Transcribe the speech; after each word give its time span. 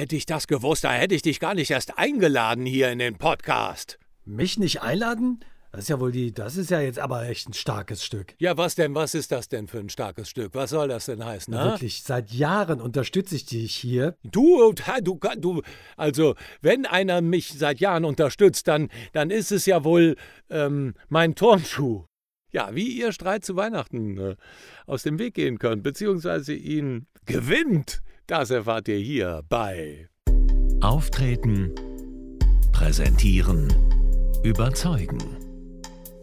hätte 0.00 0.16
ich 0.16 0.24
das 0.24 0.46
gewusst, 0.46 0.84
da 0.84 0.92
hätte 0.92 1.14
ich 1.14 1.20
dich 1.20 1.40
gar 1.40 1.54
nicht 1.54 1.70
erst 1.70 1.98
eingeladen 1.98 2.64
hier 2.64 2.90
in 2.90 2.98
den 2.98 3.18
Podcast. 3.18 3.98
Mich 4.24 4.58
nicht 4.58 4.80
einladen? 4.80 5.40
Das 5.72 5.82
ist 5.82 5.88
ja 5.90 6.00
wohl 6.00 6.10
die, 6.10 6.32
das 6.32 6.56
ist 6.56 6.70
ja 6.70 6.80
jetzt 6.80 6.98
aber 6.98 7.28
echt 7.28 7.48
ein 7.50 7.52
starkes 7.52 8.02
Stück. 8.02 8.34
Ja, 8.38 8.56
was 8.56 8.74
denn, 8.74 8.94
was 8.94 9.14
ist 9.14 9.30
das 9.30 9.48
denn 9.48 9.68
für 9.68 9.78
ein 9.78 9.90
starkes 9.90 10.30
Stück? 10.30 10.54
Was 10.54 10.70
soll 10.70 10.88
das 10.88 11.04
denn 11.04 11.22
heißen? 11.22 11.52
Na, 11.52 11.66
wirklich, 11.66 12.02
seit 12.02 12.32
Jahren 12.32 12.80
unterstütze 12.80 13.36
ich 13.36 13.44
dich 13.44 13.76
hier. 13.76 14.16
Du, 14.24 14.72
du, 15.02 15.20
du, 15.36 15.62
also, 15.98 16.34
wenn 16.62 16.86
einer 16.86 17.20
mich 17.20 17.50
seit 17.50 17.78
Jahren 17.78 18.06
unterstützt, 18.06 18.68
dann, 18.68 18.88
dann 19.12 19.30
ist 19.30 19.52
es 19.52 19.66
ja 19.66 19.84
wohl 19.84 20.16
ähm, 20.48 20.94
mein 21.10 21.34
Turnschuh. 21.34 22.06
Ja, 22.52 22.74
wie 22.74 22.88
ihr 22.98 23.12
Streit 23.12 23.44
zu 23.44 23.54
Weihnachten 23.54 24.18
äh, 24.18 24.36
aus 24.86 25.02
dem 25.02 25.18
Weg 25.18 25.34
gehen 25.34 25.58
könnt, 25.58 25.82
beziehungsweise 25.82 26.54
ihn 26.54 27.06
gewinnt, 27.26 28.00
das 28.30 28.50
erfahrt 28.50 28.86
ihr 28.86 28.98
hier 28.98 29.42
bei 29.48 30.08
Auftreten, 30.80 31.74
Präsentieren, 32.70 33.68
Überzeugen. 34.44 35.18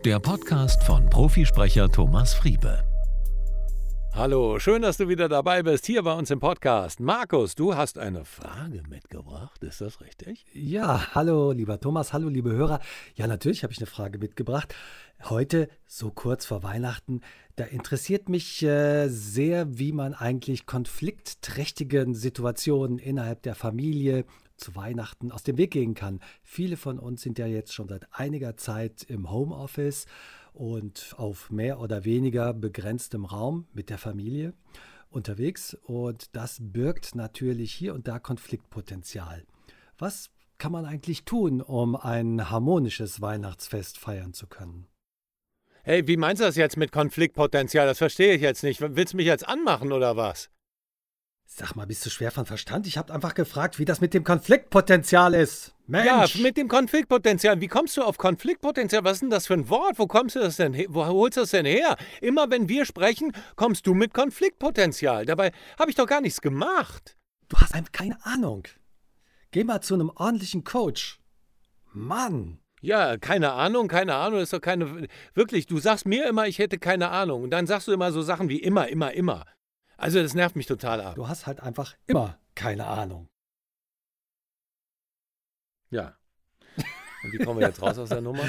Der 0.05 0.20
Podcast 0.20 0.82
von 0.84 1.09
Profisprecher 1.09 1.90
Thomas 1.90 2.34
Friebe. 2.34 2.87
Hallo, 4.17 4.57
schön, 4.57 4.81
dass 4.81 4.98
du 4.98 5.07
wieder 5.09 5.30
dabei 5.30 5.62
bist 5.62 5.85
hier 5.85 6.02
bei 6.02 6.12
uns 6.12 6.31
im 6.31 6.39
Podcast. 6.39 6.99
Markus, 6.99 7.53
du 7.53 7.76
hast 7.76 7.99
eine 7.99 8.26
Frage 8.26 8.81
mitgebracht, 8.90 9.63
ist 9.63 9.80
das 9.80 10.02
richtig? 10.02 10.43
Ja, 10.53 11.13
hallo, 11.13 11.52
lieber 11.52 11.80
Thomas, 11.80 12.13
hallo, 12.13 12.27
liebe 12.27 12.52
Hörer. 12.52 12.80
Ja, 13.13 13.27
natürlich 13.27 13.62
habe 13.62 13.73
ich 13.73 13.77
eine 13.77 13.85
Frage 13.85 14.17
mitgebracht. 14.17 14.73
Heute, 15.26 15.70
so 15.85 16.09
kurz 16.09 16.48
vor 16.48 16.63
Weihnachten, 16.63 17.21
da 17.57 17.66
interessiert 17.66 18.27
mich 18.27 18.63
äh, 18.63 19.07
sehr, 19.07 19.77
wie 19.77 19.91
man 19.91 20.16
eigentlich 20.16 20.65
konfliktträchtigen 20.65 22.15
Situationen 22.15 22.98
innerhalb 22.98 23.43
der 23.43 23.54
Familie 23.54 24.26
zu 24.55 24.76
Weihnachten 24.76 25.31
aus 25.31 25.43
dem 25.43 25.59
Weg 25.59 25.70
gehen 25.70 25.93
kann. 25.93 26.21
Viele 26.41 26.76
von 26.76 26.98
uns 26.98 27.21
sind 27.21 27.37
ja 27.37 27.46
jetzt 27.46 27.71
schon 27.71 27.87
seit 27.87 28.07
einiger 28.12 28.57
Zeit 28.57 29.04
im 29.04 29.29
Homeoffice 29.29 30.07
und 30.58 31.13
auf 31.18 31.52
mehr 31.52 31.80
oder 31.80 32.04
weniger 32.04 32.54
begrenztem 32.54 33.26
Raum 33.26 33.68
mit 33.74 33.90
der 33.90 33.98
Familie 33.98 34.54
unterwegs. 35.10 35.77
Und 35.84 36.36
das 36.36 36.58
birgt 36.60 37.16
natürlich 37.16 37.72
hier 37.74 37.94
und 37.94 38.08
da 38.08 38.20
Konfliktpotenzial. 38.20 39.46
Was 39.98 40.30
kann 40.58 40.72
man 40.72 40.86
eigentlich 40.86 41.26
tun, 41.26 41.62
um 41.62 41.96
ein 41.96 42.49
harmonisches 42.49 43.22
Weihnachtsfest 43.22 43.99
feiern 43.99 44.34
zu 44.34 44.48
können? 44.48 44.88
Hey, 45.84 46.08
wie 46.08 46.18
meinst 46.18 46.41
du 46.41 46.46
das 46.46 46.55
jetzt 46.55 46.76
mit 46.76 46.92
Konfliktpotenzial? 46.92 47.86
Das 47.86 47.99
verstehe 47.99 48.34
ich 48.34 48.42
jetzt 48.42 48.64
nicht. 48.64 48.82
Willst 48.82 49.14
du 49.14 49.18
mich 49.18 49.27
jetzt 49.27 49.48
anmachen 49.48 49.92
oder 49.92 50.18
was? 50.18 50.49
Sag 51.46 51.76
mal, 51.76 51.88
bist 51.88 52.05
du 52.05 52.10
schwer 52.10 52.32
von 52.32 52.46
Verstand? 52.46 52.88
Ich 52.88 52.98
habe 52.98 53.14
einfach 53.14 53.36
gefragt, 53.36 53.80
wie 53.80 53.86
das 53.86 54.02
mit 54.02 54.14
dem 54.14 54.26
Konfliktpotenzial 54.26 55.34
ist. 55.34 55.77
Mensch. 55.88 56.35
Ja, 56.35 56.41
mit 56.41 56.57
dem 56.57 56.68
Konfliktpotenzial. 56.68 57.62
Wie 57.62 57.68
kommst 57.68 57.96
du 57.96 58.04
auf 58.04 58.18
Konfliktpotenzial? 58.18 59.04
Was 59.05 59.13
ist 59.13 59.21
denn 59.21 59.30
das 59.30 59.48
für 59.48 59.54
ein 59.54 59.70
Wort? 59.70 59.98
Wo 59.98 60.05
kommst 60.05 60.35
du 60.35 60.40
das 60.40 60.57
denn 60.57 60.74
her? 60.74 60.88
Wo 60.90 61.05
holst 61.05 61.38
du 61.38 61.41
das 61.41 61.52
denn 61.52 61.66
her? 61.66 61.96
Immer 62.21 62.49
wenn 62.52 62.68
wir 62.68 62.85
sprechen, 62.85 63.32
kommst 63.55 63.88
du 63.88 63.93
mit 63.93 64.13
Konfliktpotenzial. 64.13 65.25
Dabei 65.25 65.53
habe 65.80 65.90
ich 65.90 65.96
doch 65.96 66.06
gar 66.06 66.19
nichts 66.19 66.41
gemacht. 66.41 67.18
Du 67.47 67.58
hast 67.58 67.74
einfach 67.74 67.94
keine 67.94 68.18
Ahnung. 68.25 68.63
Geh 69.52 69.63
mal 69.63 69.81
zu 69.81 69.94
einem 69.94 70.12
ordentlichen 70.13 70.66
Coach. 70.66 71.19
Mann. 71.94 72.59
Ja, 72.81 73.18
keine 73.18 73.53
Ahnung, 73.53 73.88
keine 73.88 74.16
Ahnung, 74.16 74.40
ist 74.41 74.53
doch 74.53 74.62
keine. 74.62 75.08
Wirklich, 75.34 75.66
du 75.66 75.80
sagst 75.80 76.06
mir 76.06 76.28
immer, 76.28 76.47
ich 76.47 76.59
hätte 76.59 76.78
keine 76.78 77.09
Ahnung. 77.09 77.44
Und 77.44 77.52
dann 77.52 77.66
sagst 77.66 77.88
du 77.88 77.94
immer 77.94 78.12
so 78.12 78.22
Sachen 78.22 78.50
wie 78.50 78.59
immer, 78.59 78.90
immer, 78.90 79.13
immer. 79.13 79.46
Also 79.96 80.22
das 80.22 80.35
nervt 80.35 80.56
mich 80.56 80.68
total 80.68 81.02
ab. 81.02 81.16
Du 81.16 81.28
hast 81.28 81.47
halt 81.47 81.62
einfach 81.62 81.96
immer 82.06 82.38
keine 82.56 82.85
Ahnung. 82.85 83.28
Ja. 85.90 86.16
Und 87.24 87.34
wie 87.34 87.38
kommen 87.38 87.59
wir 87.59 87.68
jetzt 87.68 87.81
raus 87.81 87.97
aus 87.97 88.09
der 88.09 88.22
Nummer? 88.22 88.44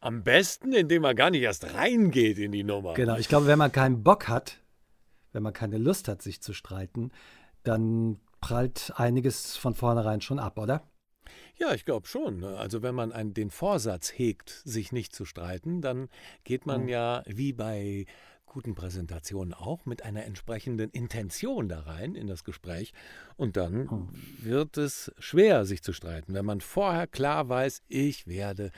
Am 0.00 0.22
besten, 0.22 0.72
indem 0.72 1.02
man 1.02 1.16
gar 1.16 1.30
nicht 1.30 1.42
erst 1.42 1.74
reingeht 1.74 2.38
in 2.38 2.52
die 2.52 2.64
Nummer. 2.64 2.94
Genau, 2.94 3.16
ich 3.16 3.28
glaube, 3.28 3.46
wenn 3.46 3.58
man 3.58 3.72
keinen 3.72 4.02
Bock 4.02 4.28
hat, 4.28 4.60
wenn 5.32 5.42
man 5.42 5.52
keine 5.52 5.78
Lust 5.78 6.08
hat, 6.08 6.22
sich 6.22 6.40
zu 6.40 6.52
streiten, 6.52 7.10
dann 7.62 8.20
prallt 8.40 8.92
einiges 8.96 9.56
von 9.56 9.74
vornherein 9.74 10.20
schon 10.20 10.38
ab, 10.38 10.58
oder? 10.58 10.88
Ja, 11.56 11.72
ich 11.72 11.84
glaube 11.84 12.06
schon. 12.06 12.44
Also 12.44 12.82
wenn 12.82 12.94
man 12.94 13.12
einen, 13.12 13.34
den 13.34 13.50
Vorsatz 13.50 14.10
hegt, 14.10 14.50
sich 14.64 14.92
nicht 14.92 15.14
zu 15.14 15.24
streiten, 15.24 15.80
dann 15.80 16.08
geht 16.44 16.66
man 16.66 16.82
mhm. 16.82 16.88
ja 16.88 17.22
wie 17.26 17.52
bei 17.52 18.06
guten 18.56 18.74
Präsentationen 18.74 19.52
auch 19.52 19.84
mit 19.84 20.02
einer 20.02 20.24
entsprechenden 20.24 20.88
Intention 20.88 21.68
da 21.68 21.80
rein 21.80 22.14
in 22.14 22.26
das 22.26 22.42
Gespräch. 22.42 22.94
Und 23.36 23.58
dann 23.58 23.86
oh. 23.86 24.08
wird 24.38 24.78
es 24.78 25.12
schwer, 25.18 25.66
sich 25.66 25.82
zu 25.82 25.92
streiten, 25.92 26.32
wenn 26.32 26.46
man 26.46 26.62
vorher 26.62 27.06
klar 27.06 27.50
weiß, 27.50 27.82
ich 27.88 28.26
werde 28.26 28.70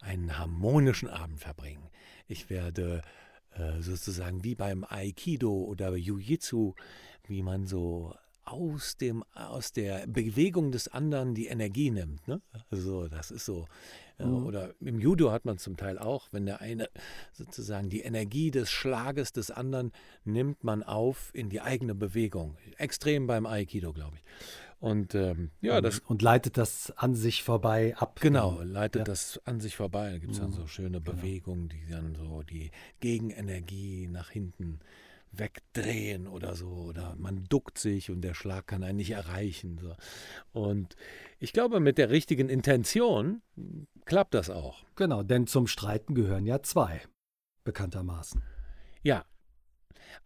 einen 0.00 0.36
harmonischen 0.36 1.08
Abend 1.08 1.38
verbringen. 1.38 1.90
Ich 2.26 2.50
werde 2.50 3.02
äh, 3.52 3.80
sozusagen 3.80 4.42
wie 4.42 4.56
beim 4.56 4.84
Aikido 4.84 5.62
oder 5.62 5.94
Jiu-Jitsu, 5.94 6.74
wie 7.28 7.42
man 7.44 7.68
so 7.68 8.12
aus, 8.50 8.96
dem, 8.96 9.24
aus 9.34 9.72
der 9.72 10.06
Bewegung 10.06 10.72
des 10.72 10.88
anderen 10.88 11.34
die 11.34 11.46
Energie 11.46 11.90
nimmt. 11.90 12.26
Ne? 12.26 12.40
Also 12.70 13.08
das 13.08 13.30
ist 13.30 13.44
so. 13.44 13.66
Mhm. 14.18 14.46
Oder 14.46 14.74
im 14.80 14.98
Judo 15.00 15.30
hat 15.32 15.44
man 15.44 15.58
zum 15.58 15.76
Teil 15.76 15.98
auch, 15.98 16.28
wenn 16.32 16.46
der 16.46 16.60
eine 16.60 16.88
sozusagen 17.32 17.88
die 17.88 18.00
Energie 18.00 18.50
des 18.50 18.70
Schlages 18.70 19.32
des 19.32 19.50
anderen 19.50 19.92
nimmt 20.24 20.62
man 20.64 20.82
auf 20.82 21.30
in 21.32 21.48
die 21.48 21.60
eigene 21.60 21.94
Bewegung. 21.94 22.56
Extrem 22.76 23.26
beim 23.26 23.46
Aikido, 23.46 23.92
glaube 23.92 24.16
ich. 24.16 24.24
Und 24.80 25.14
ähm, 25.14 25.50
ja, 25.60 25.82
das. 25.82 25.98
Und 26.00 26.22
leitet 26.22 26.56
das 26.56 26.90
an 26.96 27.14
sich 27.14 27.42
vorbei 27.42 27.94
ab. 27.98 28.18
Genau, 28.20 28.62
leitet 28.62 29.00
ja. 29.00 29.04
das 29.04 29.38
an 29.44 29.60
sich 29.60 29.76
vorbei. 29.76 30.12
Da 30.12 30.18
gibt 30.18 30.32
es 30.32 30.40
dann 30.40 30.50
mhm. 30.50 30.54
so 30.54 30.66
schöne 30.66 31.00
genau. 31.02 31.16
Bewegungen, 31.16 31.68
die 31.68 31.86
dann 31.90 32.14
so 32.14 32.42
die 32.42 32.70
Gegenenergie 33.00 34.08
nach 34.08 34.30
hinten 34.30 34.80
wegdrehen 35.32 36.26
oder 36.26 36.54
so. 36.54 36.68
Oder 36.68 37.14
man 37.16 37.44
duckt 37.44 37.78
sich 37.78 38.10
und 38.10 38.22
der 38.22 38.34
Schlag 38.34 38.66
kann 38.66 38.82
einen 38.82 38.96
nicht 38.96 39.12
erreichen. 39.12 39.78
So. 39.78 39.94
Und 40.52 40.96
ich 41.38 41.52
glaube, 41.52 41.80
mit 41.80 41.98
der 41.98 42.10
richtigen 42.10 42.48
Intention 42.48 43.42
klappt 44.04 44.34
das 44.34 44.50
auch. 44.50 44.84
Genau, 44.96 45.22
denn 45.22 45.46
zum 45.46 45.66
Streiten 45.66 46.14
gehören 46.14 46.46
ja 46.46 46.62
zwei, 46.62 47.00
bekanntermaßen. 47.64 48.42
Ja. 49.02 49.24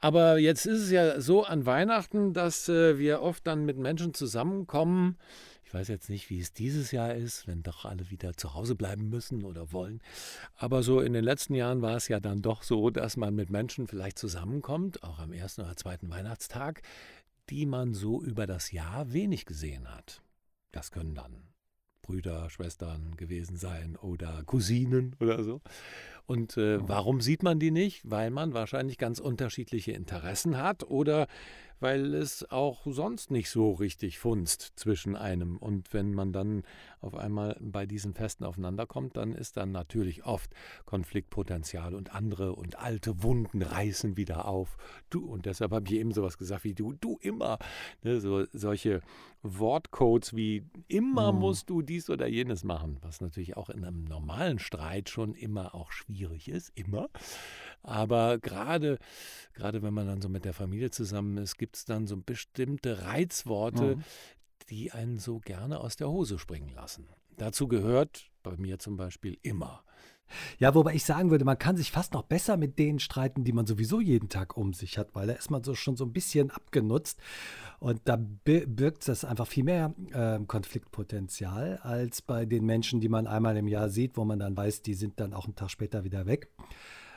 Aber 0.00 0.38
jetzt 0.38 0.66
ist 0.66 0.80
es 0.82 0.90
ja 0.90 1.20
so 1.20 1.44
an 1.44 1.66
Weihnachten, 1.66 2.32
dass 2.32 2.68
äh, 2.68 2.98
wir 2.98 3.22
oft 3.22 3.46
dann 3.46 3.64
mit 3.64 3.78
Menschen 3.78 4.14
zusammenkommen, 4.14 5.16
ich 5.64 5.74
weiß 5.74 5.88
jetzt 5.88 6.08
nicht, 6.08 6.30
wie 6.30 6.38
es 6.38 6.52
dieses 6.52 6.92
Jahr 6.92 7.14
ist, 7.14 7.48
wenn 7.48 7.62
doch 7.62 7.84
alle 7.84 8.10
wieder 8.10 8.36
zu 8.36 8.54
Hause 8.54 8.76
bleiben 8.76 9.08
müssen 9.08 9.44
oder 9.44 9.72
wollen. 9.72 10.00
Aber 10.56 10.82
so 10.82 11.00
in 11.00 11.12
den 11.12 11.24
letzten 11.24 11.54
Jahren 11.54 11.82
war 11.82 11.96
es 11.96 12.06
ja 12.06 12.20
dann 12.20 12.42
doch 12.42 12.62
so, 12.62 12.90
dass 12.90 13.16
man 13.16 13.34
mit 13.34 13.50
Menschen 13.50 13.88
vielleicht 13.88 14.18
zusammenkommt, 14.18 15.02
auch 15.02 15.18
am 15.18 15.32
ersten 15.32 15.62
oder 15.62 15.76
zweiten 15.76 16.10
Weihnachtstag, 16.10 16.82
die 17.50 17.66
man 17.66 17.92
so 17.92 18.22
über 18.22 18.46
das 18.46 18.70
Jahr 18.70 19.12
wenig 19.12 19.46
gesehen 19.46 19.92
hat. 19.92 20.22
Das 20.70 20.92
können 20.92 21.14
dann 21.14 21.54
Brüder, 22.02 22.50
Schwestern 22.50 23.16
gewesen 23.16 23.56
sein 23.56 23.96
oder 23.96 24.42
Cousinen 24.44 25.16
oder 25.20 25.42
so. 25.42 25.60
Und 26.26 26.56
äh, 26.56 26.78
warum 26.88 27.20
sieht 27.20 27.42
man 27.42 27.58
die 27.58 27.70
nicht? 27.70 28.02
Weil 28.10 28.30
man 28.30 28.54
wahrscheinlich 28.54 28.98
ganz 28.98 29.18
unterschiedliche 29.18 29.92
Interessen 29.92 30.58
hat 30.58 30.84
oder 30.84 31.26
weil 31.80 32.14
es 32.14 32.50
auch 32.50 32.80
sonst 32.86 33.30
nicht 33.30 33.50
so 33.50 33.72
richtig 33.72 34.18
funzt 34.18 34.72
zwischen 34.76 35.16
einem. 35.16 35.58
Und 35.58 35.92
wenn 35.92 36.14
man 36.14 36.32
dann 36.32 36.62
auf 37.02 37.14
einmal 37.14 37.58
bei 37.60 37.84
diesen 37.84 38.14
Festen 38.14 38.44
aufeinander 38.44 38.86
kommt, 38.86 39.18
dann 39.18 39.34
ist 39.34 39.58
dann 39.58 39.70
natürlich 39.70 40.24
oft 40.24 40.54
Konfliktpotenzial 40.86 41.94
und 41.94 42.14
andere 42.14 42.54
und 42.54 42.78
alte 42.78 43.22
Wunden 43.22 43.60
reißen 43.60 44.16
wieder 44.16 44.46
auf. 44.48 44.78
Du, 45.10 45.26
und 45.26 45.44
deshalb 45.44 45.72
habe 45.72 45.86
ich 45.86 45.94
eben 45.94 46.12
sowas 46.12 46.38
gesagt 46.38 46.64
wie 46.64 46.74
du, 46.74 46.94
du 46.94 47.18
immer. 47.20 47.58
Ne, 48.02 48.18
so, 48.18 48.46
solche 48.52 49.02
Wortcodes 49.42 50.34
wie 50.34 50.64
immer 50.88 51.32
mhm. 51.32 51.40
musst 51.40 51.68
du 51.68 51.82
dies 51.82 52.08
oder 52.08 52.26
jenes 52.26 52.64
machen, 52.64 52.96
was 53.02 53.20
natürlich 53.20 53.58
auch 53.58 53.68
in 53.68 53.84
einem 53.84 54.04
normalen 54.04 54.58
Streit 54.58 55.10
schon 55.10 55.34
immer 55.34 55.74
auch 55.74 55.92
schwierig 55.92 56.13
ist, 56.22 56.72
immer. 56.74 57.08
Aber 57.82 58.38
gerade, 58.38 58.98
gerade 59.52 59.82
wenn 59.82 59.94
man 59.94 60.06
dann 60.06 60.22
so 60.22 60.28
mit 60.28 60.44
der 60.44 60.54
Familie 60.54 60.90
zusammen 60.90 61.36
ist, 61.36 61.58
gibt 61.58 61.76
es 61.76 61.84
dann 61.84 62.06
so 62.06 62.16
bestimmte 62.16 63.02
Reizworte, 63.02 63.96
mhm. 63.96 64.04
die 64.70 64.92
einen 64.92 65.18
so 65.18 65.38
gerne 65.38 65.80
aus 65.80 65.96
der 65.96 66.08
Hose 66.08 66.38
springen 66.38 66.70
lassen. 66.74 67.08
Dazu 67.36 67.68
gehört 67.68 68.30
bei 68.42 68.56
mir 68.56 68.78
zum 68.78 68.96
Beispiel 68.96 69.38
immer. 69.42 69.84
Ja, 70.58 70.74
wobei 70.74 70.94
ich 70.94 71.04
sagen 71.04 71.30
würde, 71.30 71.44
man 71.44 71.58
kann 71.58 71.76
sich 71.76 71.90
fast 71.90 72.12
noch 72.12 72.22
besser 72.22 72.56
mit 72.56 72.78
denen 72.78 72.98
streiten, 72.98 73.44
die 73.44 73.52
man 73.52 73.66
sowieso 73.66 74.00
jeden 74.00 74.28
Tag 74.28 74.56
um 74.56 74.72
sich 74.72 74.98
hat, 74.98 75.14
weil 75.14 75.26
da 75.26 75.34
ist 75.34 75.50
man 75.50 75.62
so 75.62 75.74
schon 75.74 75.96
so 75.96 76.04
ein 76.04 76.12
bisschen 76.12 76.50
abgenutzt 76.50 77.20
und 77.78 78.00
da 78.04 78.16
birgt 78.16 79.06
das 79.08 79.24
einfach 79.24 79.46
viel 79.46 79.64
mehr 79.64 79.94
äh, 80.12 80.38
Konfliktpotenzial 80.46 81.78
als 81.82 82.22
bei 82.22 82.46
den 82.46 82.64
Menschen, 82.64 83.00
die 83.00 83.08
man 83.08 83.26
einmal 83.26 83.56
im 83.56 83.68
Jahr 83.68 83.88
sieht, 83.88 84.16
wo 84.16 84.24
man 84.24 84.38
dann 84.38 84.56
weiß, 84.56 84.82
die 84.82 84.94
sind 84.94 85.20
dann 85.20 85.34
auch 85.34 85.44
einen 85.44 85.56
Tag 85.56 85.70
später 85.70 86.04
wieder 86.04 86.26
weg. 86.26 86.48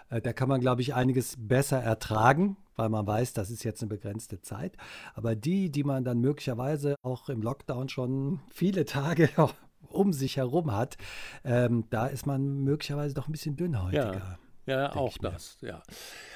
Äh, 0.09 0.21
da 0.21 0.33
kann 0.33 0.50
man, 0.50 0.62
glaube 0.62 0.81
ich, 0.81 0.94
einiges 0.94 1.36
besser 1.38 1.81
ertragen, 1.81 2.57
weil 2.75 2.89
man 2.89 3.06
weiß, 3.06 3.33
das 3.33 3.50
ist 3.50 3.63
jetzt 3.63 3.81
eine 3.81 3.89
begrenzte 3.89 4.42
Zeit. 4.42 4.77
Aber 5.15 5.36
die, 5.36 5.69
die 5.71 5.83
man 5.83 6.04
dann 6.04 6.19
möglicherweise 6.19 6.95
auch 7.01 7.30
im 7.30 7.42
Lockdown 7.42 7.89
schon 7.89 8.39
viele 8.50 8.86
Tage 8.86 9.30
um 9.81 10.13
sich 10.13 10.38
herum 10.38 10.71
hat, 10.75 10.97
ähm, 11.44 11.85
da 11.89 12.07
ist 12.07 12.25
man 12.25 12.63
möglicherweise 12.63 13.13
doch 13.13 13.27
ein 13.27 13.31
bisschen 13.31 13.56
dünnhäutiger. 13.56 14.13
Ja. 14.13 14.39
Ja, 14.67 14.93
auch 14.95 15.17
das, 15.17 15.57
ja. 15.61 15.81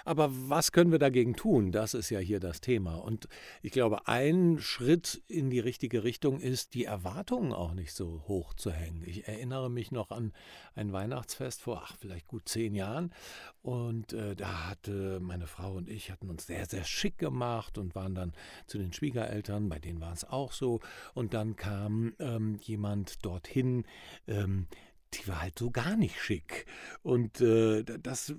Aber 0.06 0.30
was 0.32 0.72
können 0.72 0.92
wir 0.92 1.00
dagegen 1.00 1.36
tun? 1.36 1.74
Das 1.74 1.94
ist 1.94 2.10
ja 2.10 2.20
hier 2.20 2.40
das 2.40 2.62
Thema. 2.62 2.96
Und 2.96 3.28
ich 3.62 3.74
glaube, 3.74 4.08
ein 4.08 4.58
Schritt 4.60 5.22
in 5.28 5.50
die 5.50 5.60
richtige 5.60 6.06
Richtung 6.06 6.40
ist, 6.40 6.74
die 6.74 6.86
Erwartungen 6.86 7.52
auch 7.52 7.74
nicht 7.74 7.94
so 7.94 8.24
hoch 8.30 8.54
zu 8.54 8.72
hängen. 8.72 9.04
Ich 9.06 9.28
erinnere 9.28 9.70
mich 9.70 9.92
noch 9.92 10.12
an 10.12 10.32
ein 10.76 10.94
Weihnachtsfest 10.94 11.62
vor, 11.62 11.84
ach, 11.86 11.98
vielleicht 11.98 12.28
gut 12.28 12.48
zehn 12.48 12.74
Jahren. 12.74 13.14
Und 13.62 14.14
äh, 14.14 14.36
da 14.36 14.70
hatte 14.70 15.20
meine 15.20 15.46
Frau 15.46 15.74
und 15.74 15.90
ich 15.90 16.10
hatten 16.10 16.30
uns 16.30 16.48
sehr, 16.48 16.66
sehr 16.66 16.86
schick 16.86 17.18
gemacht 17.18 17.78
und 17.78 17.96
waren 17.96 18.16
dann 18.16 18.32
zu 18.66 18.78
den 18.78 18.94
Schwiegereltern, 18.94 19.68
bei 19.68 19.78
denen 19.78 20.00
war 20.00 20.14
es 20.14 20.24
auch 20.24 20.54
so. 20.54 20.80
Und 21.14 21.34
dann 21.34 21.58
kam 21.58 22.14
ähm, 22.20 22.58
jemand 22.62 23.26
dorthin, 23.26 23.84
ähm, 24.28 24.68
die 25.14 25.28
war 25.28 25.42
halt 25.42 25.60
so 25.60 25.72
gar 25.72 25.96
nicht 25.98 26.20
schick. 26.20 26.66
Und 27.04 27.42
äh, 27.42 27.84
das, 27.84 28.34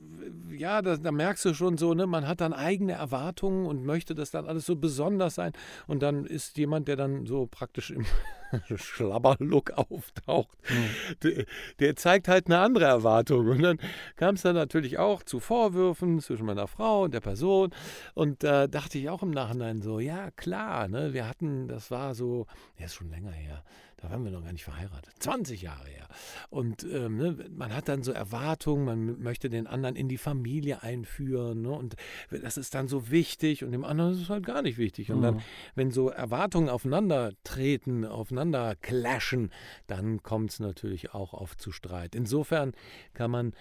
ja, 0.50 0.80
da, 0.80 0.96
da, 0.96 1.12
merkst 1.12 1.44
du 1.44 1.54
schon 1.54 1.76
so, 1.76 1.92
ne, 1.92 2.06
man 2.06 2.26
hat 2.26 2.40
dann 2.40 2.52
eigene 2.52 2.92
Erwartungen 2.92 3.66
und 3.66 3.84
möchte 3.84 4.14
das 4.14 4.30
dann 4.30 4.46
alles 4.46 4.66
so 4.66 4.76
besonders 4.76 5.34
sein. 5.34 5.52
Und 5.86 6.02
dann 6.02 6.24
ist 6.24 6.56
jemand, 6.56 6.88
der 6.88 6.96
dann 6.96 7.26
so 7.26 7.46
praktisch 7.46 7.90
im 7.90 8.06
Schlabberlook 8.76 9.72
auftaucht, 9.72 10.58
mhm. 10.70 11.18
der, 11.22 11.44
der, 11.78 11.96
zeigt 11.96 12.28
halt 12.28 12.46
eine 12.46 12.58
andere 12.58 12.86
Erwartung. 12.86 13.48
Und 13.48 13.62
dann 13.62 13.78
kam 14.16 14.36
es 14.36 14.42
dann 14.42 14.54
natürlich 14.54 14.98
auch 14.98 15.22
zu 15.22 15.40
Vorwürfen 15.40 16.20
zwischen 16.20 16.46
meiner 16.46 16.68
Frau 16.68 17.04
und 17.04 17.12
der 17.12 17.20
Person. 17.20 17.70
Und 18.14 18.42
da 18.44 18.64
äh, 18.64 18.68
dachte 18.68 18.98
ich 18.98 19.10
auch 19.10 19.22
im 19.22 19.30
Nachhinein 19.30 19.82
so, 19.82 20.00
ja 20.00 20.30
klar, 20.30 20.88
ne, 20.88 21.12
wir 21.12 21.28
hatten, 21.28 21.68
das 21.68 21.90
war 21.90 22.14
so, 22.14 22.46
ja, 22.78 22.86
ist 22.86 22.94
schon 22.94 23.10
länger 23.10 23.32
her, 23.32 23.62
da 24.02 24.10
waren 24.10 24.24
wir 24.24 24.32
noch 24.32 24.42
gar 24.42 24.52
nicht 24.52 24.64
verheiratet, 24.64 25.14
20 25.20 25.62
Jahre 25.62 25.88
her. 25.88 26.08
Und 26.50 26.84
ähm, 26.84 27.16
ne, 27.16 27.36
man 27.50 27.74
hat 27.74 27.88
dann 27.88 28.02
so 28.02 28.10
Erwartungen, 28.12 28.84
man 28.84 29.22
möchte 29.22 29.48
den 29.48 29.66
anderen 29.68 29.94
in 29.94 30.08
die 30.08 30.18
Familie 30.18 30.82
einführen. 30.82 31.62
Ne, 31.62 31.70
und 31.70 31.94
das 32.30 32.56
ist 32.56 32.74
dann 32.74 32.88
so 32.88 33.10
wichtig 33.10 33.62
und 33.64 33.70
dem 33.70 33.84
anderen 33.84 34.12
ist 34.12 34.22
es 34.22 34.28
halt 34.28 34.44
gar 34.44 34.62
nicht 34.62 34.76
wichtig. 34.76 35.12
Und 35.12 35.18
mhm. 35.18 35.22
dann, 35.22 35.42
wenn 35.76 35.90
so 35.92 36.08
Erwartungen 36.10 36.68
aufeinander 36.68 37.32
treten, 37.44 38.04
aufeinander 38.04 38.74
clashen, 38.74 39.50
dann 39.86 40.22
kommt 40.22 40.50
es 40.50 40.60
natürlich 40.60 41.14
auch 41.14 41.32
oft 41.32 41.60
zu 41.60 41.70
Streit. 41.70 42.16
Insofern 42.16 42.72
kann 43.14 43.30
man 43.30 43.52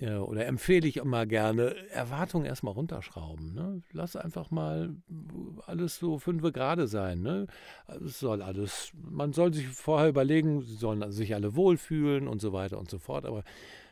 ja, 0.00 0.20
oder 0.20 0.46
empfehle 0.46 0.86
ich 0.86 0.98
immer 0.98 1.26
gerne, 1.26 1.74
Erwartungen 1.90 2.46
erstmal 2.46 2.74
runterschrauben. 2.74 3.52
Ne? 3.52 3.82
Lass 3.92 4.14
einfach 4.14 4.52
mal 4.52 4.94
alles 5.66 5.98
so 5.98 6.20
fünfe 6.20 6.52
gerade 6.52 6.86
sein. 6.86 7.20
Ne? 7.20 7.48
Es 8.04 8.20
soll 8.20 8.40
alles, 8.42 8.92
man 8.94 9.32
soll 9.32 9.52
sich 9.52 9.66
vorher 9.66 10.08
überlegen, 10.08 10.62
sie 10.62 10.76
sollen 10.76 11.10
sich 11.10 11.34
alle 11.34 11.56
wohlfühlen 11.56 12.28
und 12.28 12.40
so 12.40 12.52
weiter 12.52 12.78
und 12.78 12.88
so 12.88 12.98
fort. 12.98 13.26
Aber 13.26 13.42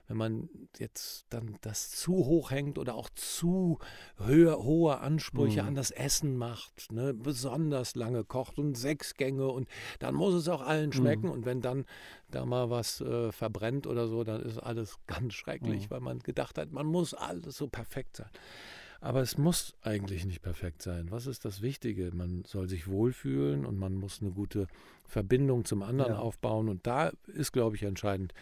wenn 0.09 0.17
man 0.17 0.49
jetzt 0.79 1.27
dann 1.31 1.57
das 1.61 1.91
zu 1.91 2.13
hoch 2.13 2.51
hängt 2.51 2.79
oder 2.79 2.95
auch 2.95 3.11
zu 3.11 3.79
höher, 4.19 4.63
hohe 4.63 4.99
Ansprüche 4.99 5.63
mhm. 5.63 5.69
an 5.69 5.75
das 5.75 5.91
Essen 5.91 6.37
macht, 6.37 6.93
ne, 6.93 7.13
besonders 7.15 7.95
lange 7.95 8.25
kocht 8.25 8.59
und 8.59 8.77
sechs 8.77 9.15
Gänge 9.15 9.49
und 9.49 9.69
dann 9.99 10.15
muss 10.15 10.35
es 10.35 10.49
auch 10.49 10.63
allen 10.63 10.93
schmecken 10.93 11.27
mhm. 11.27 11.33
und 11.33 11.47
wenn 11.47 11.61
dann 11.61 11.85
da 12.31 12.45
mal 12.45 12.71
was 12.71 13.01
äh, 13.01 13.33
verbrennt 13.33 13.87
oder 13.87 14.09
so, 14.09 14.25
dann 14.25 14.43
ist 14.43 14.59
alles 14.59 14.99
ganz 15.07 15.35
schrecklich, 15.35 15.87
mhm. 15.87 15.91
weil 15.91 16.01
man 16.01 16.19
gedacht 16.21 16.59
hat, 16.59 16.73
man 16.73 16.87
muss 16.87 17.15
alles 17.15 17.57
so 17.57 17.69
perfekt 17.69 18.17
sein. 18.17 18.31
Aber 19.01 19.21
es 19.21 19.39
muss 19.39 19.75
eigentlich 19.83 20.25
nicht 20.25 20.43
perfekt 20.43 20.83
sein. 20.83 21.11
Was 21.11 21.27
ist 21.27 21.45
das 21.45 21.63
Wichtige? 21.63 22.11
Man 22.15 22.45
soll 22.45 22.69
sich 22.69 22.89
wohlfühlen 22.89 23.67
und 23.67 23.79
man 23.79 23.95
muss 23.95 24.21
eine 24.21 24.31
gute 24.31 24.67
Verbindung 25.05 25.65
zum 25.65 25.83
anderen 25.83 26.15
ja. 26.15 26.19
aufbauen. 26.19 26.69
Und 26.69 26.87
da 26.87 27.13
ist, 27.27 27.53
glaube 27.53 27.77
ich, 27.77 27.83
entscheidend, 27.83 28.33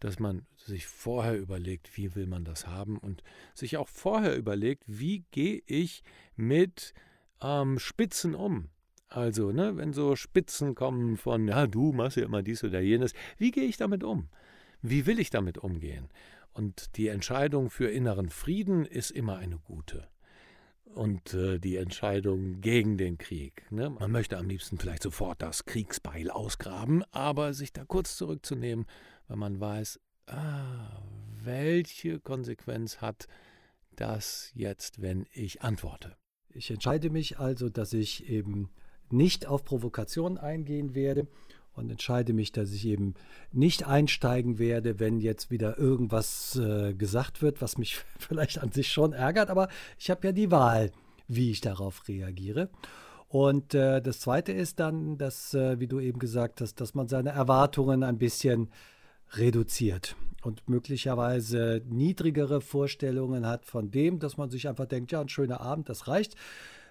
dass 0.00 0.18
man 0.18 0.46
sich 0.56 0.86
vorher 0.86 1.38
überlegt, 1.38 1.96
wie 1.96 2.14
will 2.14 2.26
man 2.26 2.44
das 2.44 2.66
haben 2.66 2.98
und 2.98 3.22
sich 3.54 3.76
auch 3.76 3.88
vorher 3.88 4.36
überlegt, 4.36 4.84
wie 4.86 5.24
gehe 5.30 5.62
ich 5.66 6.02
mit 6.36 6.92
ähm, 7.40 7.78
Spitzen 7.78 8.34
um. 8.34 8.68
Also, 9.08 9.52
ne, 9.52 9.76
wenn 9.76 9.92
so 9.92 10.16
Spitzen 10.16 10.74
kommen 10.74 11.16
von, 11.16 11.46
ja, 11.46 11.66
du 11.66 11.92
machst 11.92 12.16
ja 12.16 12.24
immer 12.24 12.42
dies 12.42 12.64
oder 12.64 12.80
jenes, 12.80 13.12
wie 13.38 13.50
gehe 13.50 13.64
ich 13.64 13.76
damit 13.76 14.02
um? 14.04 14.28
Wie 14.80 15.06
will 15.06 15.20
ich 15.20 15.30
damit 15.30 15.58
umgehen? 15.58 16.08
Und 16.52 16.96
die 16.96 17.08
Entscheidung 17.08 17.70
für 17.70 17.88
inneren 17.88 18.28
Frieden 18.28 18.84
ist 18.84 19.10
immer 19.10 19.36
eine 19.36 19.58
gute. 19.58 20.08
Und 20.84 21.32
äh, 21.32 21.58
die 21.58 21.76
Entscheidung 21.76 22.60
gegen 22.60 22.98
den 22.98 23.16
Krieg. 23.16 23.64
Ne? 23.70 23.88
Man 23.88 24.10
möchte 24.10 24.36
am 24.36 24.48
liebsten 24.48 24.78
vielleicht 24.78 25.02
sofort 25.02 25.40
das 25.40 25.64
Kriegsbeil 25.64 26.30
ausgraben, 26.30 27.02
aber 27.10 27.54
sich 27.54 27.72
da 27.72 27.84
kurz 27.84 28.16
zurückzunehmen, 28.16 28.84
weil 29.28 29.38
man 29.38 29.58
weiß, 29.58 29.98
ah, 30.26 31.02
welche 31.42 32.20
Konsequenz 32.20 32.98
hat 33.00 33.26
das 33.96 34.50
jetzt, 34.54 35.00
wenn 35.00 35.26
ich 35.32 35.62
antworte. 35.62 36.16
Ich 36.50 36.70
entscheide 36.70 37.08
mich 37.08 37.38
also, 37.38 37.70
dass 37.70 37.94
ich 37.94 38.28
eben 38.28 38.70
nicht 39.10 39.46
auf 39.46 39.64
Provokation 39.64 40.36
eingehen 40.36 40.94
werde 40.94 41.26
und 41.74 41.90
entscheide 41.90 42.32
mich, 42.32 42.52
dass 42.52 42.72
ich 42.72 42.86
eben 42.86 43.14
nicht 43.52 43.86
einsteigen 43.86 44.58
werde, 44.58 45.00
wenn 45.00 45.20
jetzt 45.20 45.50
wieder 45.50 45.78
irgendwas 45.78 46.56
äh, 46.56 46.94
gesagt 46.94 47.42
wird, 47.42 47.62
was 47.62 47.78
mich 47.78 47.96
vielleicht 48.18 48.58
an 48.58 48.72
sich 48.72 48.88
schon 48.90 49.12
ärgert, 49.12 49.50
aber 49.50 49.68
ich 49.98 50.10
habe 50.10 50.26
ja 50.26 50.32
die 50.32 50.50
Wahl, 50.50 50.90
wie 51.28 51.50
ich 51.50 51.60
darauf 51.60 52.08
reagiere. 52.08 52.68
Und 53.28 53.72
äh, 53.72 54.02
das 54.02 54.20
Zweite 54.20 54.52
ist 54.52 54.78
dann, 54.78 55.16
dass, 55.16 55.54
äh, 55.54 55.80
wie 55.80 55.86
du 55.86 56.00
eben 56.00 56.18
gesagt 56.18 56.60
hast, 56.60 56.80
dass 56.82 56.94
man 56.94 57.08
seine 57.08 57.30
Erwartungen 57.30 58.02
ein 58.02 58.18
bisschen 58.18 58.68
reduziert 59.32 60.16
und 60.42 60.68
möglicherweise 60.68 61.82
niedrigere 61.88 62.60
Vorstellungen 62.60 63.46
hat 63.46 63.64
von 63.64 63.90
dem, 63.90 64.18
dass 64.18 64.36
man 64.36 64.50
sich 64.50 64.68
einfach 64.68 64.86
denkt, 64.86 65.12
ja, 65.12 65.20
ein 65.22 65.30
schöner 65.30 65.62
Abend, 65.62 65.88
das 65.88 66.08
reicht. 66.08 66.36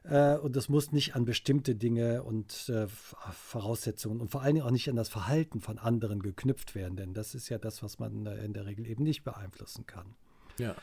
Äh, 0.04 0.38
und 0.38 0.56
das 0.56 0.70
muss 0.70 0.92
nicht 0.92 1.16
an 1.16 1.26
bestimmte 1.26 1.76
Dinge 1.76 2.24
und 2.24 2.70
äh, 2.70 2.88
Voraussetzungen 2.88 4.20
und 4.20 4.32
vor 4.32 4.42
allen 4.42 4.56
Dingen 4.56 4.66
auch 4.66 4.72
nicht 4.72 4.90
an 4.90 4.96
das 4.96 5.10
Verhalten 5.10 5.62
von 5.62 5.78
anderen 5.78 6.22
geknüpft 6.22 6.76
werden, 6.76 6.96
denn 6.96 7.14
das 7.14 7.36
ist 7.36 7.50
ja 7.50 7.58
das, 7.58 7.84
was 7.84 8.00
man 8.00 8.26
äh, 8.26 8.44
in 8.44 8.54
der 8.54 8.66
Regel 8.66 8.88
eben 8.88 9.04
nicht 9.04 9.24
beeinflussen 9.24 9.86
kann. 9.86 10.16
Ja. 10.58 10.76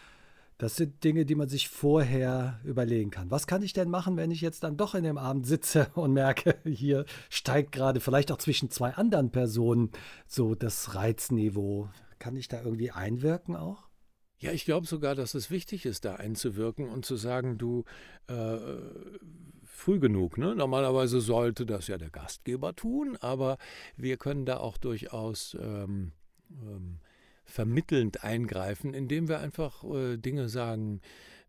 Das 0.56 0.75
sind 0.75 1.05
Dinge, 1.05 1.25
die 1.25 1.37
man 1.37 1.49
sich 1.49 1.69
vorher 1.69 2.59
überlegen 2.65 3.11
kann. 3.11 3.31
Was 3.31 3.47
kann 3.47 3.62
ich 3.62 3.73
denn 3.73 3.88
machen, 3.88 4.17
wenn 4.17 4.32
ich 4.32 4.41
jetzt 4.41 4.65
dann 4.65 4.76
doch 4.76 4.97
in 4.97 5.05
dem 5.05 5.19
Abend 5.19 5.47
sitze 5.47 5.88
und 5.94 6.12
merke, 6.12 6.56
hier 6.65 7.05
steigt 7.29 7.73
gerade 7.73 8.00
vielleicht 8.00 8.32
auch 8.32 8.38
zwischen 8.38 8.70
zwei 8.70 8.94
anderen 8.94 9.31
Personen 9.31 9.91
so 10.27 10.55
das 10.55 10.94
Reizniveau. 10.94 11.89
Kann 12.19 12.37
ich 12.37 12.48
da 12.48 12.60
irgendwie 12.63 12.91
einwirken 12.91 13.55
auch? 13.55 13.88
Ja, 14.41 14.53
ich 14.53 14.65
glaube 14.65 14.87
sogar, 14.87 15.15
dass 15.15 15.35
es 15.35 15.51
wichtig 15.51 15.85
ist, 15.85 16.05
da 16.05 16.15
einzuwirken 16.15 16.89
und 16.89 17.05
zu 17.05 17.17
sagen, 17.17 17.59
du, 17.59 17.85
äh, 18.29 18.59
früh 19.79 20.01
genug. 20.01 20.37
Ne? 20.37 20.55
Normalerweise 20.55 21.21
sollte 21.21 21.65
das 21.65 21.87
ja 21.87 21.99
der 21.99 22.11
Gastgeber 22.11 22.75
tun, 22.75 23.17
aber 23.21 23.57
wir 23.97 24.17
können 24.17 24.45
da 24.45 24.59
auch 24.59 24.77
durchaus 24.77 25.57
ähm, 25.61 26.13
ähm, 26.51 26.99
vermittelnd 27.45 28.25
eingreifen, 28.25 28.93
indem 28.93 29.29
wir 29.29 29.39
einfach 29.39 29.85
äh, 29.85 30.17
Dinge 30.17 30.49
sagen, 30.49 31.01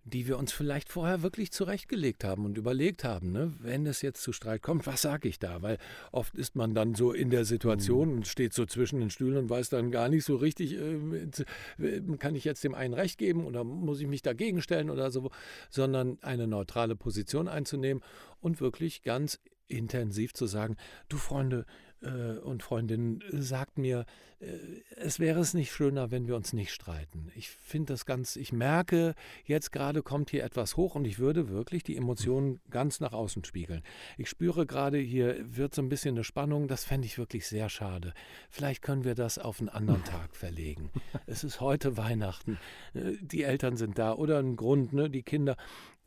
die 0.09 0.27
wir 0.27 0.37
uns 0.37 0.51
vielleicht 0.51 0.89
vorher 0.89 1.21
wirklich 1.21 1.51
zurechtgelegt 1.51 2.23
haben 2.23 2.45
und 2.45 2.57
überlegt 2.57 3.03
haben, 3.03 3.31
ne? 3.31 3.53
wenn 3.59 3.85
es 3.85 4.01
jetzt 4.01 4.21
zu 4.21 4.33
Streit 4.33 4.61
kommt, 4.61 4.87
was 4.87 5.01
sage 5.01 5.27
ich 5.29 5.39
da? 5.39 5.61
Weil 5.61 5.77
oft 6.11 6.35
ist 6.35 6.55
man 6.55 6.73
dann 6.73 6.95
so 6.95 7.11
in 7.11 7.29
der 7.29 7.45
Situation 7.45 8.09
mhm. 8.09 8.15
und 8.17 8.27
steht 8.27 8.53
so 8.53 8.65
zwischen 8.65 8.99
den 8.99 9.09
Stühlen 9.09 9.37
und 9.37 9.49
weiß 9.49 9.69
dann 9.69 9.91
gar 9.91 10.09
nicht 10.09 10.25
so 10.25 10.35
richtig, 10.35 10.73
äh, 10.73 12.01
kann 12.17 12.35
ich 12.35 12.43
jetzt 12.43 12.63
dem 12.63 12.75
einen 12.75 12.93
Recht 12.93 13.17
geben 13.17 13.45
oder 13.45 13.63
muss 13.63 14.01
ich 14.01 14.07
mich 14.07 14.21
dagegen 14.21 14.61
stellen 14.61 14.89
oder 14.89 15.11
so, 15.11 15.31
sondern 15.69 16.17
eine 16.21 16.47
neutrale 16.47 16.95
Position 16.95 17.47
einzunehmen 17.47 18.03
und 18.41 18.61
wirklich 18.61 19.03
ganz 19.03 19.39
intensiv 19.69 20.33
zu 20.33 20.47
sagen, 20.47 20.75
du 21.07 21.17
Freunde, 21.17 21.65
äh, 22.01 22.37
und 22.39 22.63
Freundin 22.63 23.23
sagt 23.31 23.77
mir, 23.77 24.05
äh, 24.39 24.47
es 24.95 25.19
wäre 25.19 25.39
es 25.39 25.53
nicht 25.53 25.71
schöner, 25.71 26.11
wenn 26.11 26.27
wir 26.27 26.35
uns 26.35 26.53
nicht 26.53 26.71
streiten. 26.71 27.31
Ich 27.35 27.49
finde 27.49 27.93
das 27.93 28.05
ganz, 28.05 28.35
ich 28.35 28.51
merke, 28.51 29.15
jetzt 29.45 29.71
gerade 29.71 30.01
kommt 30.01 30.29
hier 30.29 30.43
etwas 30.43 30.77
hoch 30.77 30.95
und 30.95 31.05
ich 31.05 31.19
würde 31.19 31.49
wirklich 31.49 31.83
die 31.83 31.97
Emotionen 31.97 32.59
ganz 32.69 32.99
nach 32.99 33.13
außen 33.13 33.43
spiegeln. 33.43 33.83
Ich 34.17 34.29
spüre 34.29 34.65
gerade, 34.65 34.97
hier 34.97 35.37
wird 35.55 35.75
so 35.75 35.81
ein 35.81 35.89
bisschen 35.89 36.15
eine 36.15 36.23
Spannung, 36.23 36.67
das 36.67 36.85
fände 36.85 37.05
ich 37.05 37.17
wirklich 37.17 37.47
sehr 37.47 37.69
schade. 37.69 38.13
Vielleicht 38.49 38.81
können 38.81 39.03
wir 39.03 39.15
das 39.15 39.37
auf 39.37 39.59
einen 39.59 39.69
anderen 39.69 40.03
Tag 40.05 40.35
verlegen. 40.35 40.89
Es 41.25 41.43
ist 41.43 41.59
heute 41.59 41.97
Weihnachten, 41.97 42.57
äh, 42.93 43.13
die 43.21 43.43
Eltern 43.43 43.77
sind 43.77 43.97
da 43.97 44.13
oder 44.13 44.39
ein 44.39 44.55
Grund, 44.55 44.93
ne, 44.93 45.09
die 45.09 45.23
Kinder. 45.23 45.55